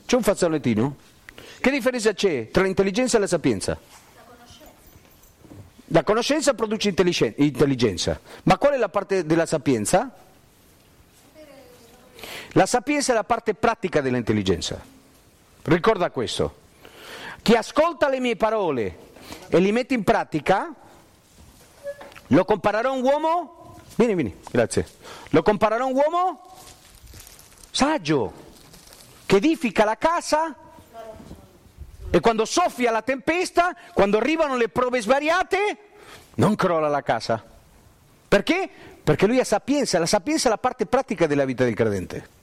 C'è 0.05 0.15
un 0.15 0.23
fazzolettino? 0.23 0.95
Che 1.61 1.71
differenza 1.71 2.13
c'è 2.13 2.49
tra 2.51 2.63
l'intelligenza 2.63 3.17
e 3.17 3.19
la 3.21 3.27
sapienza? 3.27 3.77
La 5.91 6.03
conoscenza 6.03 6.53
produce 6.53 6.89
intelligen- 6.89 7.33
intelligenza. 7.37 8.19
Ma 8.43 8.57
qual 8.57 8.73
è 8.73 8.77
la 8.77 8.89
parte 8.89 9.25
della 9.25 9.45
sapienza? 9.45 10.11
La 12.53 12.65
sapienza 12.65 13.11
è 13.11 13.15
la 13.15 13.23
parte 13.23 13.53
pratica 13.53 14.01
dell'intelligenza. 14.01 14.79
Ricorda 15.63 16.09
questo. 16.09 16.55
Chi 17.41 17.55
ascolta 17.55 18.09
le 18.09 18.19
mie 18.19 18.35
parole 18.35 18.97
e 19.47 19.59
li 19.59 19.71
mette 19.71 19.93
in 19.93 20.03
pratica, 20.03 20.73
lo 22.29 22.45
comparerà 22.45 22.89
a 22.89 22.91
un 22.91 23.03
uomo? 23.03 23.75
Vieni, 23.95 24.15
vieni, 24.15 24.35
grazie. 24.51 24.87
Lo 25.29 25.43
comparerà 25.43 25.83
a 25.83 25.87
un 25.87 25.95
uomo 25.95 26.41
saggio, 27.71 28.33
che 29.25 29.37
edifica 29.37 29.85
la 29.85 29.97
casa 29.97 30.55
e 32.09 32.19
quando 32.19 32.45
soffia 32.45 32.91
la 32.91 33.01
tempesta, 33.01 33.75
quando 33.93 34.17
arrivano 34.17 34.57
le 34.57 34.69
prove 34.69 35.01
svariate, 35.01 35.77
non 36.35 36.55
crolla 36.55 36.87
la 36.87 37.03
casa. 37.03 37.43
Perché? 38.27 38.69
Perché 39.03 39.27
lui 39.27 39.39
ha 39.39 39.43
sapienza, 39.43 39.99
la 39.99 40.05
sapienza 40.05 40.47
è 40.47 40.51
la 40.51 40.57
parte 40.57 40.85
pratica 40.85 41.27
della 41.27 41.45
vita 41.45 41.63
del 41.63 41.75
credente. 41.75 42.37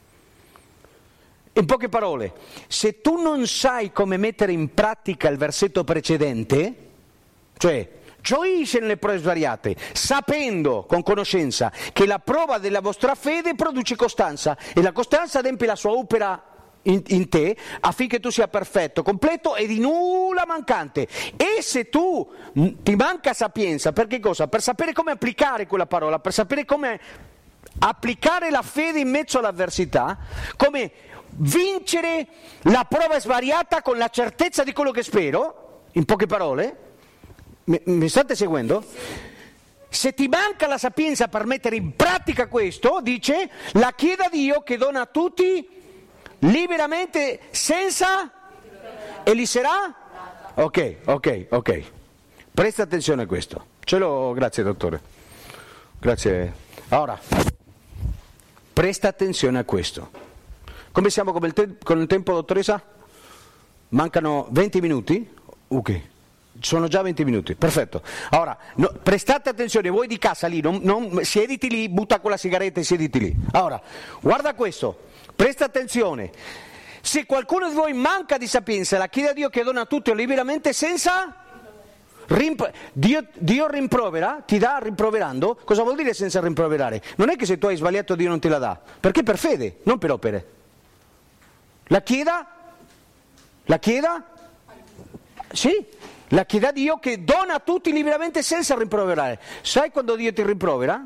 In 1.53 1.65
poche 1.65 1.89
parole, 1.89 2.33
se 2.69 3.01
tu 3.01 3.21
non 3.21 3.47
sai 3.47 3.91
come 3.93 4.17
mettere 4.17 4.53
in 4.53 4.75
pratica 4.75 5.29
il 5.29 5.39
versetto 5.39 5.85
precedente, 5.85 6.75
cioè 7.57 7.89
gioisce 8.27 8.81
nelle 8.81 8.97
prove 8.97 9.19
svariate, 9.19 9.77
sapendo 9.93 10.85
con 10.89 11.05
conoscenza 11.05 11.71
che 11.93 12.07
la 12.07 12.19
prova 12.19 12.59
della 12.59 12.81
vostra 12.81 13.15
fede 13.15 13.55
produce 13.55 13.95
costanza 13.95 14.57
e 14.75 14.83
la 14.83 14.91
costanza 14.91 15.39
adempie 15.39 15.69
la 15.69 15.77
sua 15.77 15.93
opera 15.93 16.43
in, 16.83 17.03
in 17.07 17.29
te 17.29 17.57
affinché 17.81 18.19
tu 18.19 18.31
sia 18.31 18.49
perfetto, 18.49 19.05
completo 19.05 19.55
e 19.55 19.69
di 19.69 19.79
nulla 19.79 20.45
mancante. 20.45 21.07
E 21.37 21.63
se 21.63 21.89
tu 21.89 22.29
mh, 22.53 22.69
ti 22.83 22.97
manca 22.97 23.33
sapienza, 23.33 23.93
per 23.93 24.09
che 24.09 24.19
cosa? 24.19 24.49
Per 24.49 24.61
sapere 24.61 24.93
come 24.93 25.13
applicare 25.13 25.69
quella 25.69 25.87
parola, 25.87 26.19
per 26.19 26.33
sapere 26.33 26.65
come 26.65 27.01
applicare 27.79 28.51
la 28.51 28.63
fede 28.63 28.99
in 28.99 29.09
mezzo 29.09 29.39
all'avversità, 29.39 30.19
come 30.57 30.91
vincere 31.39 32.27
la 32.63 32.85
prova 32.89 33.21
svariata 33.21 33.83
con 33.83 33.99
la 33.99 34.09
certezza 34.09 34.65
di 34.65 34.73
quello 34.73 34.91
che 34.91 35.05
spero, 35.05 35.85
in 35.93 36.05
poche 36.05 36.27
parole, 36.27 36.86
mi, 37.67 38.09
state 38.09 38.35
seguendo? 38.35 38.85
Se 39.89 40.13
ti 40.13 40.29
manca 40.29 40.67
la 40.67 40.79
sapienza 40.79 41.29
per 41.29 41.47
mettere 41.47 41.77
in 41.77 41.97
pratica 41.97 42.49
questo, 42.49 43.01
dice, 43.03 43.51
la 43.73 43.93
chieda 43.95 44.27
a 44.27 44.29
Dio 44.29 44.63
che 44.63 44.77
dona 44.77 45.03
a 45.03 45.07
tutti 45.07 45.67
liberamente 46.41 47.41
senza 47.51 48.31
e 49.23 49.37
gli 49.37 49.47
sarà? 49.47 49.95
Ok, 50.55 50.97
ok, 51.05 51.47
ok. 51.51 51.83
Presta 52.53 52.83
attenzione 52.83 53.23
a 53.23 53.27
questo. 53.27 53.67
Ce 53.85 53.99
l'ho, 53.99 54.33
grazie 54.33 54.63
dottore. 54.63 55.01
Grazie. 55.99 56.55
Ora, 56.91 57.19
presta 58.73 59.09
attenzione 59.09 59.59
a 59.59 59.65
questo. 59.65 60.11
Come 60.93 61.11
siamo 61.11 61.33
con 61.33 61.45
il, 61.45 61.53
te- 61.53 61.77
con 61.83 62.01
il 62.01 62.07
tempo, 62.07 62.33
dottoressa? 62.33 62.83
Mancano 63.89 64.47
20 64.51 64.81
minuti? 64.81 65.31
Ok. 65.69 66.01
Sono 66.61 66.89
già 66.89 67.03
20 67.03 67.25
minuti, 67.25 67.55
perfetto. 67.55 68.03
Ora, 68.31 68.57
no, 68.77 68.93
prestate 69.03 69.49
attenzione, 69.49 69.89
voi 69.91 70.07
di 70.07 70.19
casa 70.19 70.47
lì, 70.47 70.61
non, 70.61 70.81
non, 70.83 71.25
siediti 71.25 71.69
lì, 71.69 71.89
butta 71.89 72.21
quella 72.21 72.37
sigaretta 72.37 72.81
e 72.81 72.85
siediti 72.85 73.19
lì. 73.19 73.37
Ora, 73.53 73.81
guarda 74.21 74.55
questo, 74.55 74.99
presta 75.35 75.67
attenzione. 75.67 76.31
Se 77.01 77.25
qualcuno 77.25 77.69
di 77.69 77.75
voi 77.75 77.93
manca 77.93 78.37
di 78.37 78.47
sapienza, 78.47 78.99
la 78.99 79.09
chiede 79.09 79.29
a 79.29 79.33
Dio 79.33 79.49
che 79.49 79.63
dona 79.63 79.83
a 79.83 79.87
tutti 79.87 80.15
liberamente 80.15 80.73
senza... 80.73 81.45
Rimp- 82.29 82.73
Dio, 82.93 83.25
Dio, 83.35 83.69
rimprovera, 83.69 84.43
ti 84.45 84.59
dà 84.59 84.79
rimproverando. 84.83 85.61
Cosa 85.63 85.83
vuol 85.85 85.95
dire 85.95 86.13
senza 86.13 86.41
rimproverare? 86.41 87.01
Non 87.17 87.31
è 87.31 87.37
che 87.37 87.47
se 87.47 87.59
tu 87.59 87.67
hai 87.67 87.77
sbagliato 87.77 88.17
Dio 88.17 88.29
non 88.29 88.41
te 88.41 88.49
la 88.49 88.59
dà, 88.59 88.81
perché 88.99 89.23
per 89.23 89.39
fede, 89.39 89.79
non 89.85 89.99
per 89.99 90.11
opere. 90.11 90.47
La 91.85 92.03
chieda? 92.03 92.47
La 93.67 93.79
chieda? 93.79 94.25
Sì, 95.53 95.87
la 96.29 96.45
chieda 96.45 96.69
a 96.69 96.73
Dio 96.73 96.99
che 96.99 97.25
dona 97.25 97.55
a 97.55 97.61
tutti 97.61 97.93
liberamente 97.93 98.43
senza 98.43 98.75
rimproverare. 98.77 99.41
Sai 99.63 99.91
quando 99.91 100.17
Dio 100.17 100.33
ti 100.33 100.43
rimprovera? 100.43 101.05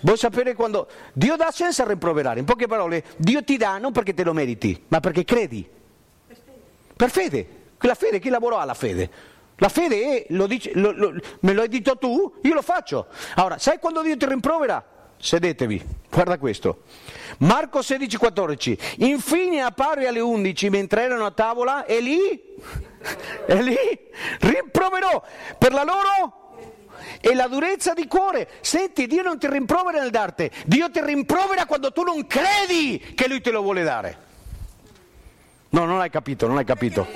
Vuoi 0.00 0.16
sapere 0.16 0.54
quando 0.54 0.88
Dio 1.12 1.36
dà 1.36 1.50
senza 1.50 1.84
rimproverare? 1.84 2.38
In 2.38 2.44
poche 2.44 2.66
parole, 2.66 3.04
Dio 3.16 3.42
ti 3.42 3.56
dà 3.56 3.78
non 3.78 3.92
perché 3.92 4.14
te 4.14 4.24
lo 4.24 4.32
meriti, 4.32 4.84
ma 4.88 5.00
perché 5.00 5.24
credi. 5.24 5.68
Per 6.96 7.10
fede. 7.10 7.64
La 7.80 7.94
fede, 7.94 8.18
chi 8.18 8.28
lavoro 8.28 8.56
ha 8.56 8.64
la 8.64 8.74
fede? 8.74 9.10
La 9.56 9.68
fede 9.68 10.24
è, 10.24 10.26
lo 10.30 10.46
dice, 10.46 10.72
lo, 10.74 10.92
lo, 10.92 11.14
me 11.40 11.52
lo 11.52 11.62
hai 11.62 11.68
detto 11.68 11.96
tu, 11.96 12.34
io 12.42 12.54
lo 12.54 12.62
faccio. 12.62 13.06
Allora, 13.36 13.58
sai 13.58 13.78
quando 13.78 14.02
Dio 14.02 14.16
ti 14.16 14.26
rimprovera? 14.26 14.84
Sedetevi, 15.18 15.82
guarda 16.10 16.38
questo. 16.38 16.82
Marco 17.38 17.82
16, 17.82 18.16
14. 18.16 18.78
Infine 18.98 19.60
apparve 19.60 20.06
alle 20.06 20.20
11 20.20 20.70
mentre 20.70 21.02
erano 21.02 21.26
a 21.26 21.30
tavola 21.30 21.84
e 21.84 22.00
lì, 22.00 22.18
e 23.46 23.62
lì 23.62 23.76
rimproverò 24.40 25.22
per 25.58 25.72
la 25.72 25.84
loro 25.84 26.44
e 27.20 27.34
la 27.34 27.48
durezza 27.48 27.92
di 27.92 28.06
cuore. 28.06 28.48
Senti, 28.60 29.06
Dio 29.06 29.22
non 29.22 29.38
ti 29.38 29.48
rimprovera 29.48 30.00
nel 30.00 30.10
darti, 30.10 30.50
Dio 30.64 30.90
ti 30.90 31.00
rimprovera 31.02 31.66
quando 31.66 31.92
tu 31.92 32.02
non 32.02 32.26
credi 32.26 32.98
che 33.14 33.28
Lui 33.28 33.40
te 33.40 33.50
lo 33.50 33.62
vuole 33.62 33.82
dare. 33.82 34.24
No, 35.70 35.84
non 35.84 36.00
hai 36.00 36.10
capito, 36.10 36.46
non 36.46 36.58
hai 36.58 36.64
capito. 36.64 37.06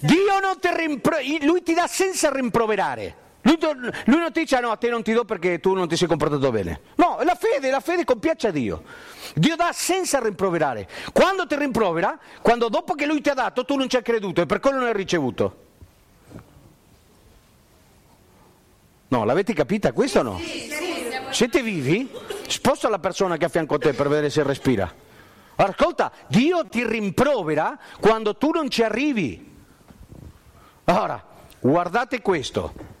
Dio 0.00 0.38
non 0.40 0.58
ti 0.60 0.68
rimprovera, 0.74 1.44
Lui 1.44 1.62
ti 1.62 1.74
dà 1.74 1.86
senza 1.86 2.30
rimproverare. 2.30 3.28
Lui, 3.42 3.58
lui, 4.04 4.18
non 4.18 4.32
ti 4.32 4.40
dice 4.40 4.60
no, 4.60 4.70
a 4.70 4.76
te 4.76 4.90
non 4.90 5.02
ti 5.02 5.12
do 5.12 5.24
perché 5.24 5.60
tu 5.60 5.72
non 5.72 5.88
ti 5.88 5.96
sei 5.96 6.06
comportato 6.06 6.50
bene. 6.50 6.80
No, 6.96 7.18
la 7.22 7.34
fede, 7.34 7.70
la 7.70 7.80
fede 7.80 8.04
compiace 8.04 8.48
a 8.48 8.50
Dio. 8.50 8.82
Dio 9.34 9.56
dà 9.56 9.70
senza 9.72 10.20
rimproverare. 10.20 10.88
Quando 11.12 11.46
ti 11.46 11.56
rimprovera, 11.56 12.18
quando 12.42 12.68
dopo 12.68 12.94
che 12.94 13.06
Lui 13.06 13.20
ti 13.22 13.30
ha 13.30 13.34
dato 13.34 13.64
tu 13.64 13.76
non 13.76 13.88
ci 13.88 13.96
hai 13.96 14.02
creduto 14.02 14.42
e 14.42 14.46
per 14.46 14.60
quello 14.60 14.78
non 14.78 14.88
hai 14.88 14.92
ricevuto. 14.92 15.68
No, 19.08 19.24
l'avete 19.24 19.54
capita 19.54 19.92
questa 19.92 20.20
o 20.20 20.22
no? 20.22 20.40
Siete 21.30 21.62
vivi? 21.62 22.10
Sposta 22.46 22.88
la 22.88 22.98
persona 22.98 23.36
che 23.36 23.44
è 23.44 23.46
a 23.46 23.50
fianco 23.50 23.76
a 23.76 23.78
te 23.78 23.92
per 23.92 24.08
vedere 24.08 24.30
se 24.30 24.42
respira. 24.42 24.92
Ascolta, 25.56 26.12
Dio 26.28 26.66
ti 26.66 26.86
rimprovera 26.86 27.78
quando 28.00 28.36
tu 28.36 28.50
non 28.50 28.68
ci 28.68 28.82
arrivi. 28.82 29.48
Ora, 30.84 31.24
guardate 31.58 32.20
questo. 32.20 32.98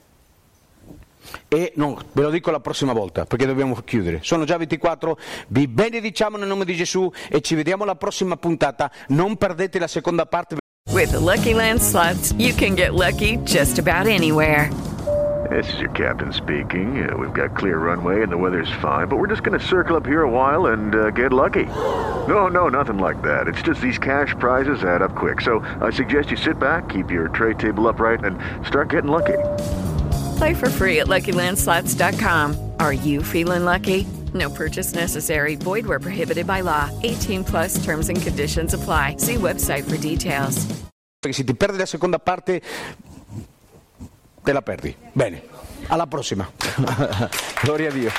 E 1.48 1.72
no, 1.76 1.98
ve 2.12 2.22
lo 2.22 2.30
dico 2.30 2.50
la 2.50 2.60
prossima 2.60 2.92
volta 2.92 3.24
perché 3.24 3.46
dobbiamo 3.46 3.74
chiudere. 3.84 4.20
Sono 4.22 4.44
già 4.44 4.56
24, 4.56 5.18
vi 5.48 5.66
benediciamo 5.66 6.36
nel 6.36 6.48
nome 6.48 6.64
di 6.64 6.74
Gesù 6.74 7.10
e 7.28 7.40
ci 7.40 7.54
vediamo 7.54 7.84
alla 7.84 7.96
prossima 7.96 8.36
puntata. 8.36 8.90
Non 9.08 9.36
perdete 9.36 9.78
la 9.78 9.88
seconda 9.88 10.26
parte. 10.26 10.56
With 10.92 11.10
the 11.12 11.18
Lucky 11.18 11.54
Land 11.54 11.80
slots, 11.80 12.34
you 12.36 12.52
can 12.54 12.74
get 12.74 12.94
lucky 12.94 13.38
just 13.44 13.78
about 13.78 14.06
anywhere. 14.06 14.68
This 15.50 15.72
is 15.72 15.80
your 15.80 15.90
captain 15.90 16.32
speaking. 16.32 17.10
Uh, 17.10 17.16
we've 17.16 17.32
got 17.32 17.56
clear 17.56 17.78
runway 17.78 18.22
and 18.22 18.30
the 18.30 18.36
weather's 18.36 18.70
fine, 18.80 19.08
but 19.08 19.16
we're 19.16 19.26
just 19.26 19.42
going 19.42 19.58
to 19.58 19.66
circle 19.66 19.96
up 19.96 20.06
here 20.06 20.22
a 20.22 20.30
while 20.30 20.66
and 20.66 20.94
uh, 20.94 21.10
get 21.10 21.32
lucky. 21.32 21.64
No, 22.28 22.46
no, 22.46 22.68
nothing 22.68 22.98
like 22.98 23.20
that. 23.22 23.48
It's 23.48 23.60
just 23.62 23.80
these 23.80 23.98
cash 23.98 24.34
prizes 24.38 24.84
add 24.84 25.02
up 25.02 25.16
quick. 25.16 25.40
So 25.40 25.60
I 25.80 25.90
suggest 25.90 26.30
you 26.30 26.36
sit 26.36 26.60
back, 26.60 26.88
keep 26.88 27.10
your 27.10 27.28
tray 27.28 27.54
table 27.54 27.88
upright, 27.88 28.22
and 28.22 28.38
start 28.64 28.90
getting 28.90 29.10
lucky. 29.10 29.38
Play 30.40 30.54
for 30.54 30.70
free 30.70 31.00
at 31.00 31.06
LuckyLandSlots.com. 31.06 32.56
Are 32.80 32.94
you 32.94 33.22
feeling 33.22 33.66
lucky? 33.66 34.06
No 34.32 34.48
purchase 34.48 34.94
necessary. 34.94 35.54
Void 35.54 35.84
where 35.84 36.00
prohibited 36.00 36.46
by 36.46 36.62
law. 36.62 36.88
18 37.02 37.44
plus 37.44 37.76
terms 37.84 38.08
and 38.08 38.22
conditions 38.22 38.72
apply. 38.72 39.16
See 39.18 39.36
website 39.36 39.84
for 39.84 39.98
details. 39.98 40.64
Se 41.30 41.44
ti 41.44 41.52
perdi 41.52 41.76
la 41.76 41.84
seconda 41.84 42.18
parte, 42.18 42.62
te 44.42 44.52
la 44.52 44.62
perdi. 44.62 44.96
Bene, 45.12 45.42
alla 45.88 46.06
prossima. 46.06 46.50
Gloria 47.62 47.88
a 47.88 47.92
Dio. 47.92 48.10